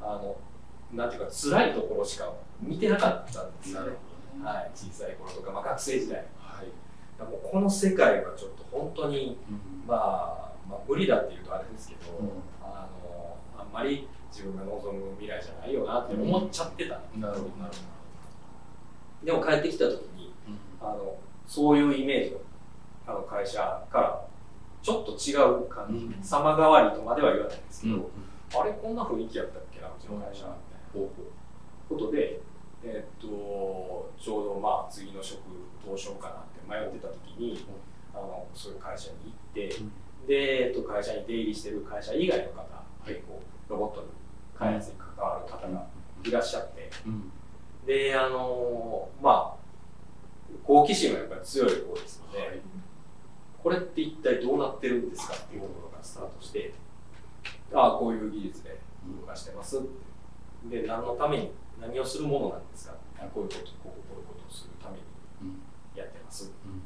[0.00, 0.36] あの
[0.92, 3.92] なんていうか辛いところしか見てなかったんですよね、
[4.42, 6.24] はい、小さい頃とか、まあ、学生時代。
[6.40, 7.22] はい。
[7.22, 9.86] もうこの世界はちょっと本当に、うん。
[9.86, 12.28] まあ、まあ無理だっていうとあれですけど、うん。
[12.60, 17.72] あのあんまり自分が望む未来じゃないよなって思っちゃってた、なるほどなる
[19.24, 20.32] でも帰ってきた時に
[20.80, 21.16] ほどあの
[21.46, 22.40] そういうイメージの
[23.06, 23.58] あの会社
[23.90, 24.28] から
[24.82, 26.22] ちょっと違う感じ、うん。
[26.22, 28.02] 様変わりとまでは言わないんですけど、うん。
[28.60, 30.44] あれこんな雰囲気やったっけなうちの会社。
[30.44, 30.56] みたいな
[30.92, 31.10] ほう
[31.88, 32.40] ほことで、
[32.84, 35.40] えっとちょうどまあ次の職
[35.84, 37.66] どうしようかなって迷ってた時に、
[38.14, 39.92] あのそういう会社に行って、うん。
[40.26, 42.62] で、えっと、会社に出入りしてる会社以外の方、
[43.10, 43.14] い。
[43.14, 44.08] 結構ロボットに
[44.58, 45.86] 開発に関わる方が
[46.24, 47.32] いらっしゃって、うん。
[47.86, 49.58] であのまあ
[50.64, 52.60] 好奇心はやっぱり強い方ですので、はい。
[53.62, 56.74] これって一体どうなってるんですかっていうところからスタートして
[57.72, 58.78] ああこういう技術で
[59.20, 59.88] 動かしてますって。
[60.82, 65.02] で何のために何をするものなんですかあこういうことこうこういうことをするために
[65.42, 65.62] うん。
[65.94, 66.52] やってます。
[66.64, 66.82] うん。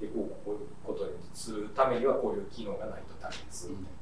[0.00, 3.94] でこうこういうことにするためにはこういう機能がないとダメですみたいな、も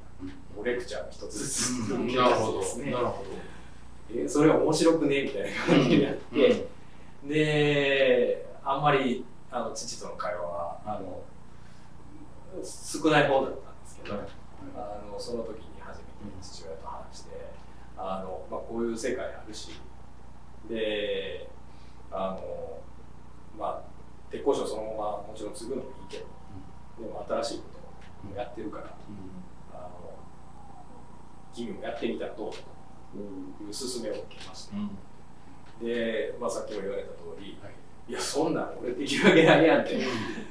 [0.61, 1.93] うレクチャーが一つずつ。
[1.93, 2.07] うん。
[2.15, 2.61] なるほど。
[2.83, 2.91] ね。
[2.91, 3.23] なるほ
[4.09, 6.67] えーそれは面白くねみたいな感じになって、
[7.25, 11.23] であんまりあの父との会話はあの
[12.63, 14.27] 少ない方だったんですけど、はい。
[14.75, 16.09] あのその時に初めて
[16.41, 17.31] 父親と話して
[17.97, 19.79] あの、まあ、こういう世界あるし
[20.69, 21.49] で
[22.11, 22.79] あの
[23.57, 23.81] まあ
[24.31, 26.25] 鉄工所そのままもちろん継ぐのもいいけど、
[26.99, 27.63] でも新しいこ
[28.23, 28.93] ともやってるから、あの
[31.53, 32.59] 君もやってみたらどうだと
[33.19, 34.75] いう勧めを受けまして。
[34.75, 34.89] うん。
[35.85, 37.73] で、まあ、さっきも言われた通り、はい。
[38.09, 39.97] い、やそんなん俺できるわけないやんって、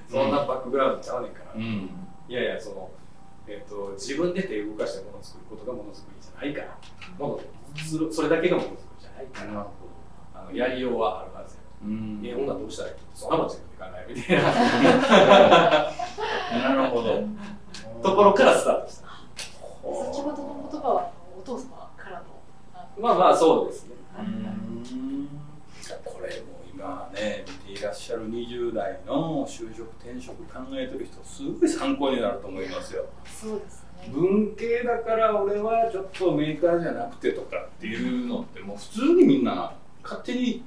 [0.08, 1.90] そんなバックグラウンドちゃうねんから、いうん。
[2.28, 2.90] やいやその、
[3.46, 6.78] えっと自分で手を動かしてものを作ることがものづくりじゃないから
[7.18, 7.40] もの
[7.76, 9.66] するそれだけがものづくりじゃないから
[10.34, 11.62] あのやりようはあるはずや。
[11.82, 12.22] どうん。
[12.24, 12.96] えほんならどうしたらいい？
[13.14, 14.42] そんなもん自分で考えるみたいな。
[16.70, 17.22] なるほど。
[18.02, 20.52] ところからスタートした先ほどの
[23.02, 23.92] まあまあそうですね。
[26.04, 33.04] これも今ね見ていらっしゃる20代の就職転職考えてる人すごい参考になると思いますよ。
[33.26, 34.08] そうですね。
[34.12, 39.72] 文系だから俺はちょっとメーカーじゃなくてとかっていうのってもう普通にみんな
[40.04, 40.64] 勝手に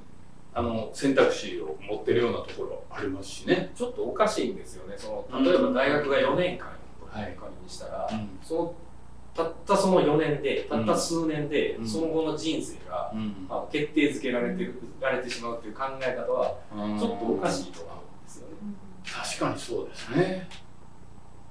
[0.54, 3.72] あの選択肢を持ってるようなところありますしね。
[3.74, 4.94] ちょっとおかしいんですよね。
[4.98, 6.66] その例えば大学が4年間
[7.10, 8.38] はい仮にしたら、うん。
[8.42, 8.74] その
[9.36, 11.88] たったその4年でたった数年で、うん。
[11.88, 13.46] その後の人生が、うん。
[13.48, 16.54] あの決定づけられてるられてしまうという考え方は
[16.98, 18.54] ちょっとおかしいと思うんですよね。
[19.04, 20.48] 確かにそうですね。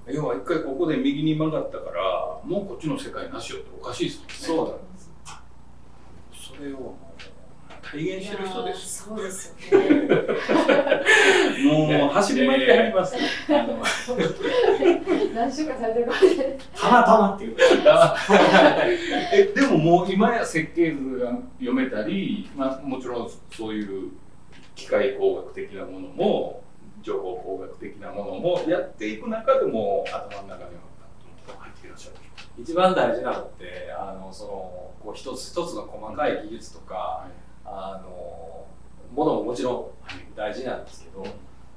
[0.07, 4.33] 要は一回ここで右に曲がったからもうこっちの世界なしよっておかしいですもんね。
[4.33, 5.11] そうなんです
[6.55, 6.95] それを
[7.91, 9.03] 体現してる人です。
[9.03, 9.85] そうですよね
[11.63, 13.15] もう走り回ってはります。
[15.35, 16.13] 何週間されてるか
[16.73, 17.55] たまたまっていう
[19.33, 24.11] えでももう今や設計図が読めたり、まあ、もちろんそういう
[24.73, 26.63] 機械工学的なものも
[27.03, 30.69] 情報工学的なものもやっていく中でも頭の中には
[31.59, 32.15] 入っていらっしゃる。
[32.57, 34.49] 一番大事なのってあのその
[35.03, 38.65] こう一つ一つの細かい技術とか、はいあの
[39.15, 39.85] ものももちろん
[40.35, 41.25] 大事なんですけど、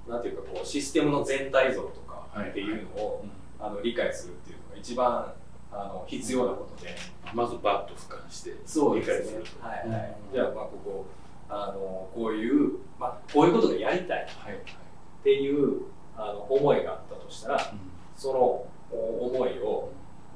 [0.08, 3.24] なんていうかこうシステムの全体像とかっていうのを、
[3.60, 5.32] あの理解するっていうのが一番
[5.72, 6.94] あの必要なことで、
[7.34, 8.50] まずバッと俯瞰して
[8.94, 9.66] 理解すると。
[9.66, 10.16] はいはい。
[10.28, 10.34] うん。
[10.34, 11.06] じゃあまあここ
[11.48, 15.82] あのこういう、まあ、こういうことがやりたいっていう
[16.16, 17.74] あの思いがあったとしたら
[18.16, 19.90] そのお思いを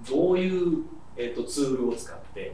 [0.09, 0.85] どういう、
[1.17, 2.53] えー、とツールを使って、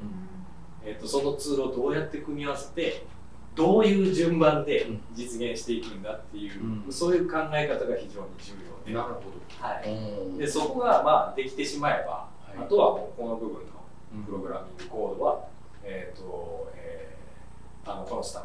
[0.89, 3.05] えー、とそのツールをどうやって組み合わせて
[3.55, 6.93] どういう順番で実現していくんだっていう、うん。
[6.93, 8.53] そういう考え方が非常に重
[8.86, 9.20] 要で,、なるほ
[9.61, 10.39] はい、ど。
[10.39, 12.59] でそこがまあできてしまえば、はい。
[12.59, 13.61] あとはもうこの部分の
[14.14, 15.45] うんプログラミングコードは、
[15.84, 18.43] えーとえーあのこのスタッ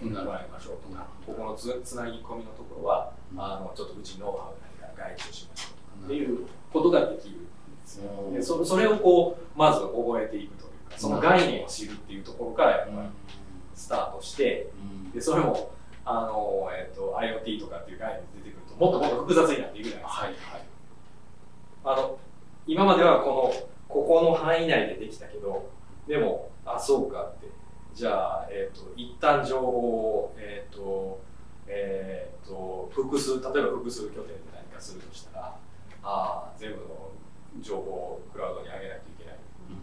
[0.00, 3.40] フにやってもらいましょうとか、ここのつつなぎ込みのところは、うん。
[3.40, 7.46] あのちょっとうちノウハウ何か外注しましょうとかっていうことができるんで
[7.84, 8.30] すよ。
[8.32, 10.65] でそそれをこうまず覚えていくと
[10.96, 13.08] その概念を知るっていうところからやっぱり
[13.74, 14.70] スタートして
[15.14, 15.72] でそれも
[16.04, 20.22] あの、えー、と IoT とかっていう概念が出てくるともっともっと複雑になっていくじゃないですか。
[20.22, 20.62] はいはい。
[21.84, 22.18] あの
[22.66, 25.70] 今まではこのここの範囲内でできたけど
[26.08, 27.46] でもあそうかって。
[27.96, 31.18] じゃあ、えー、と一旦情報を、えーと
[31.66, 35.56] えー、と複数例えば複数拠点で何かするとしたら
[36.02, 37.10] あー全部の
[37.62, 39.15] 情報をクラウドに上げないといけない、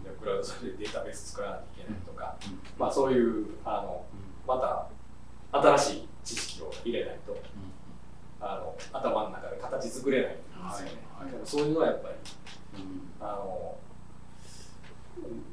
[0.02, 2.36] でクラウドそれでデータベース作らないといけないとか、
[2.78, 4.04] まあ、そういうあの
[4.46, 4.88] また
[5.76, 7.36] 新しい知識を入れないと
[8.40, 10.42] あの頭の中で形作れないんで
[10.76, 11.42] すよね、はいはい。
[11.44, 12.14] そういうのはやっぱり
[13.20, 13.76] あの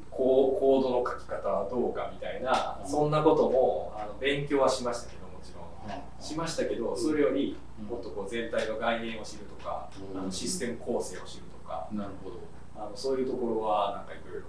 [0.10, 2.90] コーコードの書き方はどうかみたいな、うん。
[2.90, 7.56] そんなこともあの勉強はしましたけどもちろん、しましたけどそれより
[7.90, 10.20] もっとこう全体の概念を知るとか、うん。
[10.20, 12.40] あのシステム構成を知るとか、なるほど。
[12.76, 14.48] あのそういうところはなんかいろいろ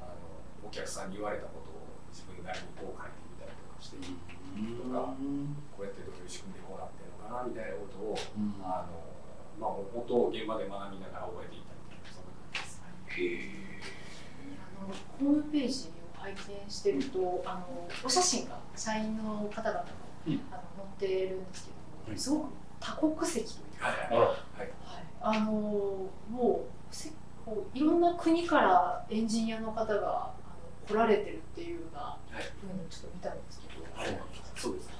[0.00, 4.04] あのお客さんに言われたことを自分なりにこう書いてみたりとかして、と
[4.92, 5.16] か
[5.72, 8.18] こうやってどういう仕組みでこうなってるのかなみたいなことを、
[8.62, 9.12] あの
[9.58, 12.82] まあ、本当現場で学びながら覚えていったみたいなそんな感じです。
[13.16, 13.72] へ
[14.60, 19.86] あのホームページを拝見してるとあのお写真が社員の方々の,、
[20.26, 20.40] うん。
[20.50, 21.70] あの載ってるんですけ
[22.06, 22.18] ど、はい。
[22.18, 22.46] すごく
[22.80, 24.18] 多国籍というか、はい。
[24.18, 24.28] はい。
[24.58, 24.72] はい、
[25.20, 26.71] あのもうせ
[27.52, 34.22] こういろんな国からエンジニアの方があの来られてるっていうようなはいふうにちょっと見たんですけど、はい
[34.56, 34.90] そうです。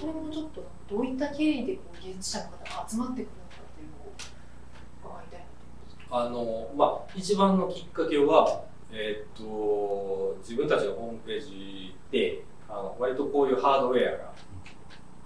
[0.00, 6.16] それもちょっとどういった経緯でこう技術者の方が集まってくるのかっていうのを伺いたいなと思うんですけど。
[6.16, 14.32] あのまあ一番のきっかけは、えーっと自分たちのホームページであの割とこういうハードウェアが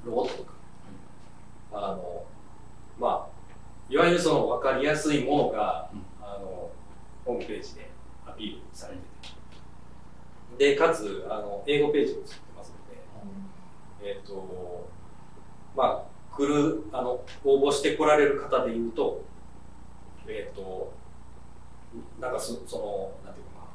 [0.05, 0.53] ロボットとか、
[1.72, 2.24] あの
[2.98, 3.40] まあ
[3.88, 6.70] いわゆるその分かりやすいものが、うんあの
[7.24, 7.91] ホームページで
[8.26, 9.41] アピールされてて。
[10.59, 14.89] でかつあの英語ページを作ってますので、えっ、と、
[15.76, 19.24] まあ、来る、あの、応募して来られる方で言うと、
[20.26, 20.93] えっ、と、
[22.20, 23.66] なんかそその、なんていうか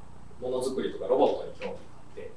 [0.42, 2.32] な、ものづくりとかロボットに興味があって、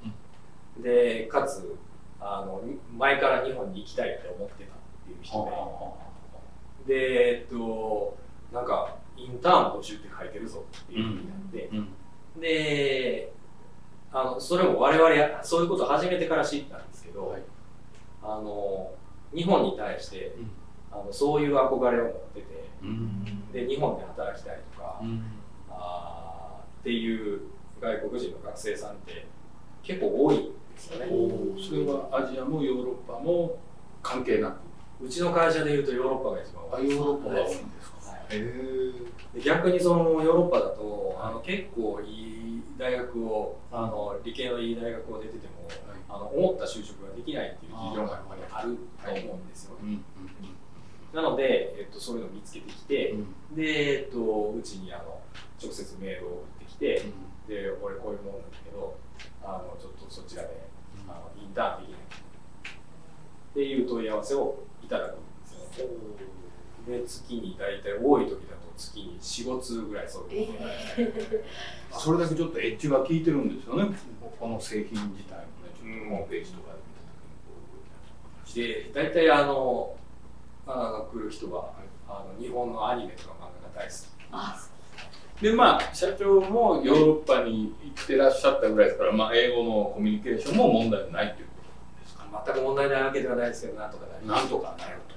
[0.82, 1.76] で、かつ、
[2.20, 5.44] あの、に前から日本に行きたいって思ってたっていう人
[6.86, 8.16] で、で、えっ、と、
[8.52, 12.40] なんか、インターン募集って書いてるぞっていうふうになって、うん。
[12.40, 13.32] で、
[14.12, 17.42] あの、それも我々、そういうことを始めてから知ったんですけど、はい。
[18.22, 18.90] あの
[19.34, 20.50] 日本に対してうん。
[20.90, 23.52] あのそういう憧れを持っててうん。
[23.52, 25.22] で日本で働きたいとか、うん。
[25.70, 27.40] あーっていう
[27.80, 29.26] 外国人の学生さんって
[29.82, 30.46] 結構多いんで
[30.76, 31.06] すよね。
[31.06, 33.58] それはアジアもヨーロッパも
[34.02, 34.58] 関係なく。
[35.00, 36.90] うちの会社でいうとヨーロッパが一番多い。
[36.90, 37.56] あヨーロッパが多い
[39.44, 45.68] 逆にそのヨーロッパだとあの結構いい大学をあの理系のいい大学を出てても
[46.08, 50.04] あの思った就職ができないっていう企業がやっぱりあると思うんですよ、うんうん
[51.12, 53.56] なので、えっと、そういうのを見つけてきて、うん。
[53.56, 55.20] で、えっと、うちにあの
[55.58, 57.02] 直接メールを送ってきて、
[57.48, 58.98] で俺こういうもんだけど
[59.42, 60.68] あのちょっとそちらで
[61.08, 62.00] あのインターンできない。
[63.50, 65.98] っていう問い合わせをいただくんですよね
[66.88, 73.96] で月に大体多い時だと月に45通ぐらいそういうのをそれだけちょっとエッジが効いてるんですよね。
[74.38, 75.48] この製品自体もね。
[75.76, 79.94] ちょっとホームページとかで見た時にこう動いてで大体あの
[80.66, 81.72] あの来る人は、
[82.08, 83.96] あの日本のアニメとか漫画が大好き。
[84.32, 84.68] あ
[85.40, 95.14] でまあ社長もヨーロッパに行ってらっしゃったぐらいですから、まあ、英語のコミュニケーションも問題ないということですか全く問題ないわけではないですけどなんとかなりますなんとかなると、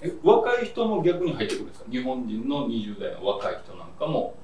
[0.00, 1.86] え若い人も逆に入ってくるんですか？
[1.90, 4.34] 日本人の20代の若い人なんかも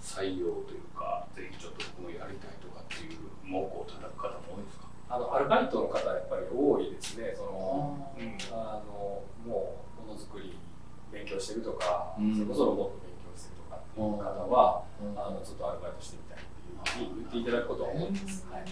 [0.00, 4.84] 採用というかぜひちょっと僕もやりたいとかっていう目を叩く方も多いですか？
[5.10, 7.34] あのアルバイトの方はやっぱり多いですね。
[7.36, 8.38] そのうん。
[8.50, 10.56] あのもうものづくり
[11.12, 12.34] 勉強してるとか、うん。
[12.34, 14.82] それこそロボット勉強してるとかっていう方は、
[15.16, 18.64] あのちょっとアルバイトしてみたいっていうふうに言っていただくことは多いです、はい。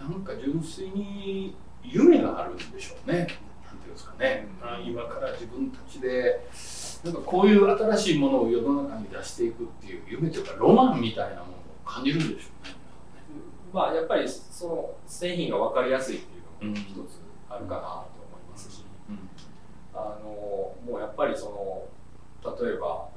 [0.00, 3.26] なんか純粋に夢があるんでしょうね。
[3.92, 4.48] うんですかね。
[4.62, 6.46] うんあ今から自分たちで
[7.04, 12.74] なんかこういう新しいものを世の中に出していくっていう夢というかロマンみたいなものを感じるんでしょうね。
[13.72, 19.28] まあやっぱりその製品が分かりやすいっていうのもうん一つあるかなと思いますし、うん
[19.94, 21.86] あのもうやっぱりその
[22.58, 23.08] 例えば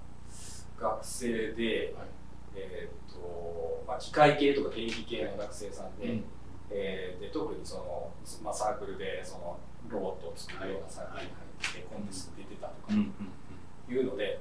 [0.80, 2.08] 学生で、はい
[2.56, 6.24] えーっとまあ、機械系とか電気系の学生さんで,、うん
[6.70, 8.12] えーで特にその、
[8.44, 9.58] まあ、サークルでその
[9.90, 14.40] ロボットを作るようなサークルに入ってコンテスト出てたとかいうので、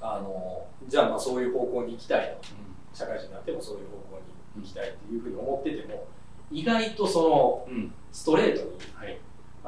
[0.00, 2.48] あのじゃあまあそういう方向に行きたいと。
[2.54, 2.66] う
[2.96, 4.20] 社会人になってもそういう方向
[4.56, 6.06] に行きたいっていうふうに思ってても
[6.50, 9.18] 意外とそのストレートにはい。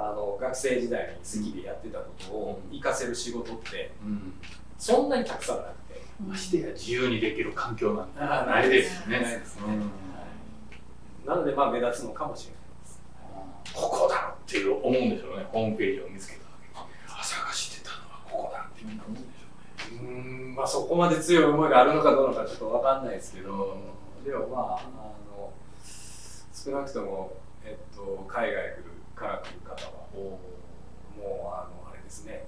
[0.00, 4.32] あの学生時代に好きでやってたことを活かせる仕事ってうん。
[4.78, 6.00] そんなにたくさんなくて。
[6.24, 9.42] ましてや自由にできる環境なんてないですよね。
[11.26, 12.57] なのでまあ目立つのかもしれない。
[13.78, 15.46] ここだっていう思うんでしょうね。
[15.52, 20.02] ホームページを見つけた時にあ探してたのはここだってみんな思うんでしょうね。
[20.02, 23.76] うーんまあそこまで強い思いがあるのかどうなのかちょっとわかんないですけど、
[24.24, 24.82] でもまああ
[25.30, 25.52] の
[26.52, 27.32] 少なくとも
[27.64, 30.40] えっと海外来るから来る方はも
[31.20, 31.24] う
[31.54, 32.46] あのあれですね。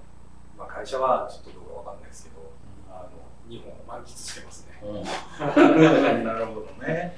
[0.57, 2.51] まあ会社はちょっとどうかわかんないですけど、
[2.89, 3.09] あの
[3.49, 4.79] 日本を満喫してますね。
[6.23, 7.15] なるほどね。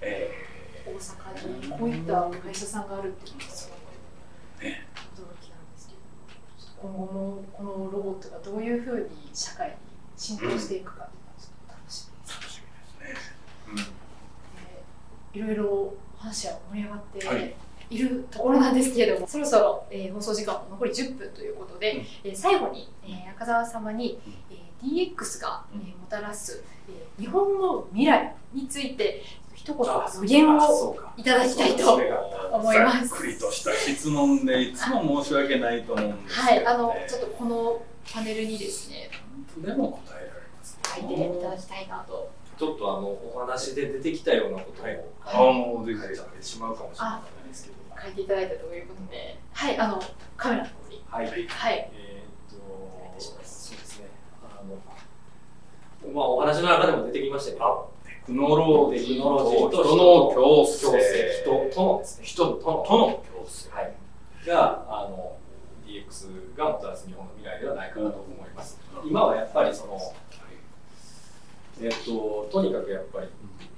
[0.00, 0.49] え
[0.94, 3.76] 大阪にこういった会社さんがあるっていうのがすご
[4.60, 9.74] くね驚きなんですけど、今後もこのロボットがどういうふうに社会に
[10.16, 12.32] 浸透していくかっていうのはちょっと楽しみです。
[12.32, 12.60] ー楽し
[13.00, 13.94] みですね。
[15.34, 17.54] でいろいろ話は盛り上がって、はい。
[17.90, 22.00] いるところなんですけれどもそろそろ、えー放送時間も残り10分ということで、うん。
[22.22, 24.34] えー最後に、えー中澤様に、うん。
[24.50, 25.80] えー DX が、うん。
[25.80, 29.22] えーもたらす、えー日本の未来について
[29.84, 31.12] 一言あ予言をあそうか。
[31.16, 31.94] いただきたいと
[32.52, 33.08] 思います。
[33.08, 36.74] ざっくりとした質問でいつも申し訳ないと思うんですはい、けど、ね。
[36.74, 39.10] あのちょっとこのパネルにですね
[39.54, 42.30] とでも答えられます、書いていただきたいなと。
[42.58, 45.00] ちょっとあのお話で出てきたようなことを、はい。
[45.24, 47.76] あもうぜひ書いちゃってしまうかもしれないですけど。
[48.02, 49.38] 書いていただいたということで。
[49.52, 50.02] はいあの
[50.36, 51.02] カメラの方に。
[51.08, 51.26] はい。
[51.26, 51.90] はい。
[51.94, 54.06] えーっと、そうですね。
[54.42, 54.76] あの、
[56.14, 57.92] まあ、お話の中でも出てきましたけど、
[58.30, 63.70] テクノロジーテクノロジーと人の共共生生、人とのですね、人との共生。
[63.70, 63.94] はい、
[64.46, 65.36] が、あの、
[65.84, 68.78] DX がもたらす日本の未来ではないかなと思います。
[69.04, 69.98] 今はやっぱりその、
[71.82, 73.26] えーっと、とにかくやっぱり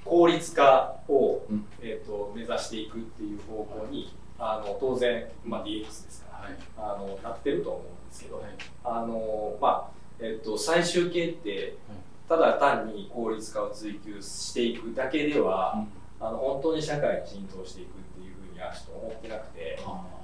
[0.05, 6.57] 効率化を、うんえーっと、目指していくっていう方向に、あの、当然、まあ、DX ですから、はい。
[6.77, 8.45] あの、なってると思うんですけど、はい
[8.85, 11.77] あのまあえっと最終形って
[12.29, 15.85] ただ単に効率化を追求していくだけでは、
[16.21, 19.79] あの本当に社会に浸透していくっていうふうにはちょっと思ってなくて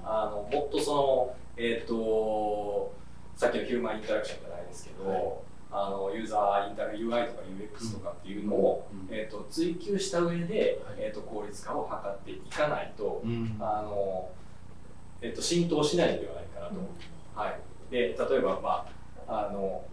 [0.05, 2.95] あのもっとそのえっ、と
[3.35, 5.23] さっきのヒューマンインタラクションじゃないですけど、はい。
[5.71, 9.15] あのユーザーインタラ UI とか UX とかっていうのを、うん。
[9.15, 10.97] えっと追求した上で、はい。
[10.99, 13.57] えっと効率化を図っていかないと、うん。
[13.61, 14.31] あの
[15.21, 18.85] えっと浸透しないのではないかなと思いますはい、で例えば、ま
[19.29, 19.85] あ、あの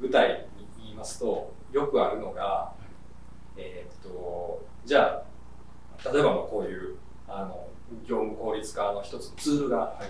[0.00, 0.48] 具体
[0.98, 2.72] ますとよくあるのが、
[3.56, 5.22] えーっとじゃ
[6.04, 6.96] あ例えばまあこういう
[7.26, 7.66] あの
[8.06, 10.00] 業務効率化の一つのツールが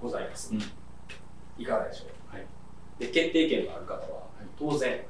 [0.00, 0.62] ございます、うん。
[1.62, 2.46] いかがでしょう、はい。
[2.98, 4.28] で決定権のある方は
[4.58, 5.00] 当然、い。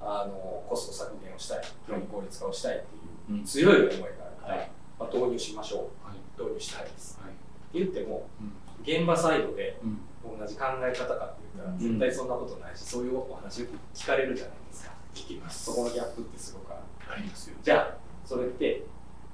[0.00, 1.58] あのコスト削減をしたい
[1.88, 2.84] 業務効率化をしたいって
[3.32, 3.44] いううん。
[3.44, 4.70] 強い思いがあるから、はい。
[4.98, 6.16] まあ、導入しましょはい。
[6.38, 7.18] う導入したいです。
[7.22, 7.32] はい。
[7.72, 8.52] 言ってもうん。
[8.82, 10.38] 現場サイドでうん。
[10.38, 11.78] 同じ考え方かって言ったらん。
[11.78, 14.92] 絶対そんなことないし、そういうお話を聞かれるじゃないですか。
[15.14, 15.64] 聞きます。
[15.66, 16.80] そこのギャップってすごくあ
[17.16, 17.56] りますよ。
[17.62, 18.84] じゃあそれって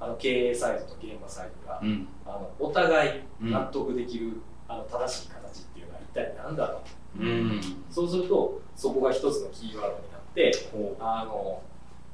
[0.00, 2.08] あの経営サイドと現場サイドが、うん。
[2.26, 3.50] あのお互いうん。
[3.50, 6.82] 納得できる、あの正しい形っていうのは一体何だろ
[7.18, 7.22] う？
[7.22, 7.60] うん。
[7.90, 10.52] そうするとそこが一つのキーワードになって
[11.00, 11.62] あの、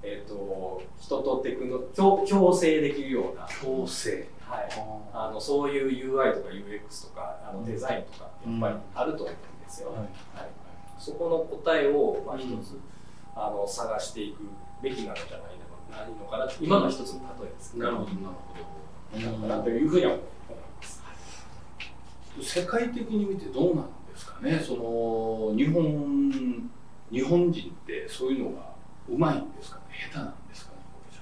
[0.03, 4.29] えー、と人とテクノ共共生できるような、強制。
[4.47, 4.69] はい、
[5.13, 9.35] ああのそういう UI とか UX とかあのデザインとかってやっぱりあると思う。
[9.35, 9.99] んですよ、はい。
[9.99, 10.09] はい。
[10.99, 12.79] そこの答えをまあ一つ、
[13.35, 14.43] あの探していく
[14.83, 17.75] べきなのじゃないのないのかな今の一つの例えです。
[17.75, 18.27] なるほどなる
[19.31, 19.47] ほど。
[19.47, 20.25] なというふうには思い
[20.81, 21.03] ます。
[22.43, 24.59] 世界的に見てどうなんですかね？
[24.59, 26.71] その日本
[27.11, 28.75] 日本人ってそういうのが
[29.09, 29.85] うまいんですかね？
[30.13, 30.79] 下手なんですかね？
[31.13, 31.21] 社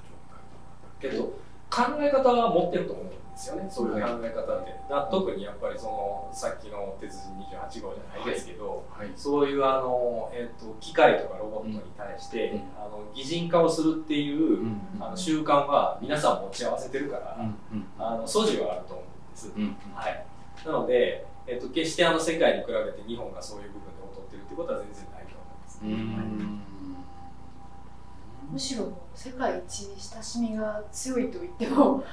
[1.00, 1.24] 長けど
[1.68, 3.08] 考え方は持ってると思うん
[3.42, 4.72] ですよね、そういう考え方って。
[4.88, 9.08] だ特にやっぱりそのさっきの鉄人28号じゃないですけど、はい。
[9.16, 12.58] そういうあの、えっと機械とかロボットに対して、うん。
[12.78, 14.80] あの擬人化をするっていう、うん。
[15.00, 17.42] あの習慣は皆さん持ち合わせてるから、う
[17.74, 17.84] ん。
[17.98, 19.52] あの素地はあると思うんです。
[19.56, 19.76] うん。
[19.94, 20.26] はい、
[20.64, 25.80] なので、えっと、決してあの世界に比べて日本がそういう部分で劣ってるってことは全然ないと思います。
[25.82, 26.62] うん。
[28.52, 32.04] むしろ世界一親しみが強いと言っても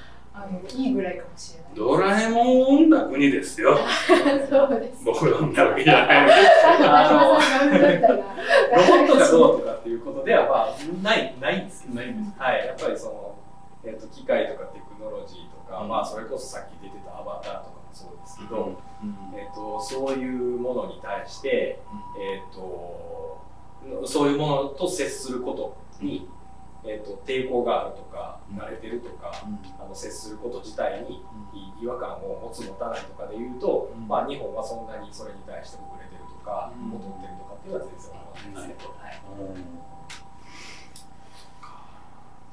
[0.42, 1.72] あのいいぐらいかもしれない。
[1.76, 3.78] ドラえもんを生んだ国ですよ。
[4.50, 5.04] そうです。
[5.04, 6.32] 僕が生んだわけじゃない
[6.66, 12.24] あの中島さんが生んだったらロボットがどうとかっていうことでは、まあ、ないないんですけど、ないん。
[12.26, 13.36] ですはい、やっぱりその、
[13.84, 15.90] えっと機械とかテクノロジーとか、うん。
[15.90, 19.38] まあ、それこそさっき出てたアバターとかもそうですけど、うん。
[19.38, 21.80] えっとそういうものに対して、
[22.18, 23.38] えっと
[24.06, 26.30] そういうものと接することに、
[26.90, 28.58] えっと抵抗があるとか、うん。
[28.58, 29.60] 慣れてるとか、うん。
[29.80, 31.24] あの接すること自体に
[31.80, 34.08] 違和感を持つ持たないとかで言うと、うん。
[34.08, 36.92] まあ、日本はそんなにそれに対して遅れてるとか、うん。
[36.92, 38.90] 劣ってるとかっていうのは全然思わないですね。
[38.98, 39.22] はい。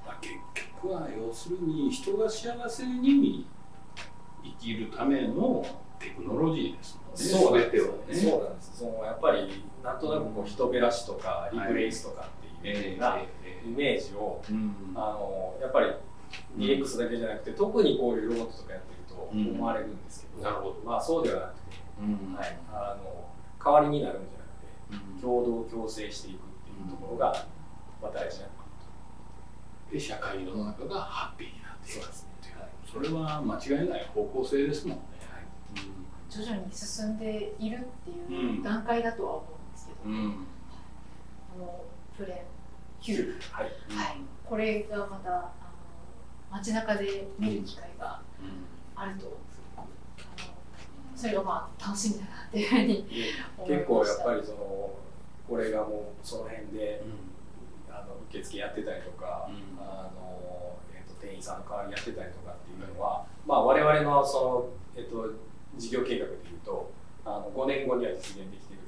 [0.05, 0.35] まあ結
[0.83, 3.47] 局は要するに人が幸せに
[4.45, 5.65] 生きるための
[5.99, 7.17] テクノロジーですもんね。
[7.17, 7.87] そうなんです。
[7.87, 8.15] よね。
[8.15, 8.79] そうなんです。
[8.79, 13.27] そのやっぱりなんとなくこう人べらしとかリプレイスとかっていうようなイ
[13.69, 14.75] メージを、うん。
[14.95, 15.93] あのやっぱり
[16.57, 19.49] DX だけじゃなくて特にこういうロボットとかやってるとうん。
[19.57, 20.77] 思われるんですけど、なるほど。
[20.85, 21.61] まあそうではなくて、
[22.01, 22.35] うん。
[22.35, 23.25] はい、あの
[23.65, 25.21] 代わりになるんじゃなくてうん。
[25.21, 27.47] 共同共生していくっていうところが、
[28.03, 28.57] まあ、大事なのか
[29.93, 32.27] で社会の中がハッピーになっていくそうですね。
[32.93, 35.03] それは間違いない方向性ですもんね。
[36.31, 38.63] 徐々に進んでいるってういうん。
[38.63, 40.47] 段階だとは思うんですけど、うん。
[41.55, 41.81] あの
[42.17, 42.37] プレン
[43.03, 43.65] 9、はい。
[43.65, 45.49] はい、これがまたあの
[46.51, 48.21] 街中で見る機会が
[48.95, 49.37] あると、
[49.77, 49.87] あの
[51.15, 53.07] それがまあ楽しみだなっていうふうに
[53.59, 54.91] 思い結構ましたやっぱりその
[55.49, 57.03] これがもうその辺で
[57.91, 59.79] あの受付やってたりとか、うん。
[59.81, 65.31] あのえっと店員さんの代わりやってたりとかっていうのは、まあ、我々のその、えっと
[65.77, 66.91] 事業計画でいうと
[67.25, 68.81] あの5年後には実現できてる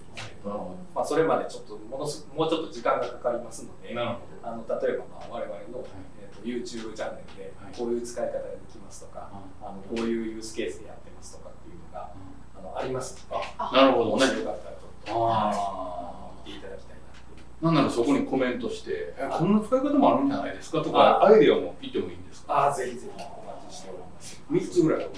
[0.45, 0.57] ど、うん。
[0.95, 3.95] まあ、それまでちょっとものすもうちょっと時間がかかりますので。
[4.41, 5.85] あの例えばまあ我々の、
[6.21, 7.75] えー、と YouTube チャンネルではい。
[7.77, 9.29] こういう使い方ができますとか、
[9.61, 12.11] あのこういうユースケースでやってますとかっていうのが
[12.59, 13.71] あのありますので、あ。
[13.75, 14.13] なるほどね。
[14.13, 17.65] もしよかったらちょっと、見ていただきたいなっていう。
[17.65, 22.55] なんならそこにコメントして、えこんな使い方もあるんじゃないですかとか、あアイデアも言ってもいいんですか？
[22.55, 24.43] ああ、ぜひぜひお待ちしております。
[24.51, 25.09] ?3 つぐらい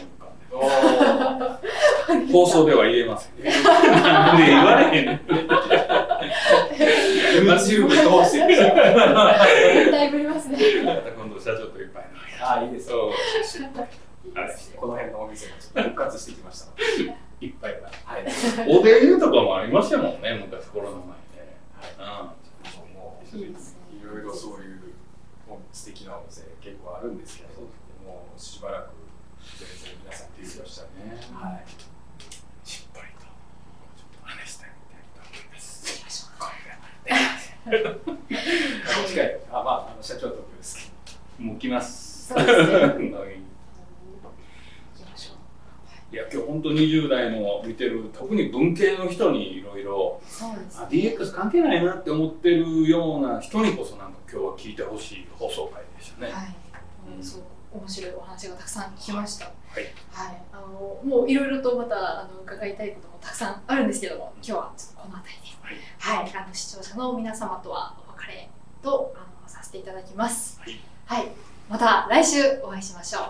[2.32, 3.44] 放送では言えません。
[4.02, 5.20] な んで言われへんねん。
[7.46, 8.56] YouTube どうしてる
[9.92, 10.58] だいぶりますね。
[10.84, 12.04] また今度社長といっぱい
[12.42, 13.12] ああ、いいですよ。
[13.44, 13.70] そう
[14.34, 16.66] あれこの辺のお店がちょっと復活してきました。
[17.40, 17.88] いっぱいな。
[18.04, 18.24] はい。
[18.68, 21.56] おでんとかもありましたもんね、昔コロナ前ね。
[22.94, 23.78] もういいですね。
[24.02, 24.80] いろいろそういう
[25.72, 27.60] 素敵なお店結構あるんですけど、
[28.04, 28.90] もうしばらく
[29.58, 31.64] 全然皆さん提供したんで、ねはい。
[32.68, 36.30] しっかりと、ちょっと話してみたいと思います。
[39.08, 39.36] 近 い。
[39.50, 40.92] あ、まあ、あの社長とです。
[41.38, 42.28] もう来ます。
[42.28, 43.40] そうですね
[46.12, 46.16] い。
[46.16, 50.20] や、今日本当20代の見てる、特に文系の人にいろいろ、
[50.90, 56.32] DX 関係ないなって思ってるような人にこそなんか今日は聞いてほしい放送回でしたね。
[56.32, 56.56] はい。
[57.88, 59.52] 白いお話がたくさん聞きました。
[59.72, 59.84] はい。
[60.12, 65.48] はい、あのもういろいろとまたあの伺いたいこともたくさんあるんですけども、今日はちょっとこの辺りで、
[65.98, 68.48] はい、あの視聴者の皆様とはお別れ
[68.82, 70.60] とあのさせていただきます。
[70.60, 70.80] はい。
[71.06, 71.28] はい、
[71.68, 73.22] また来週お会いしましょう。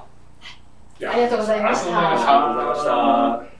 [1.00, 1.02] い。
[1.04, 2.46] やありがとうございありがとうございました。
[2.48, 3.50] ありがとうございました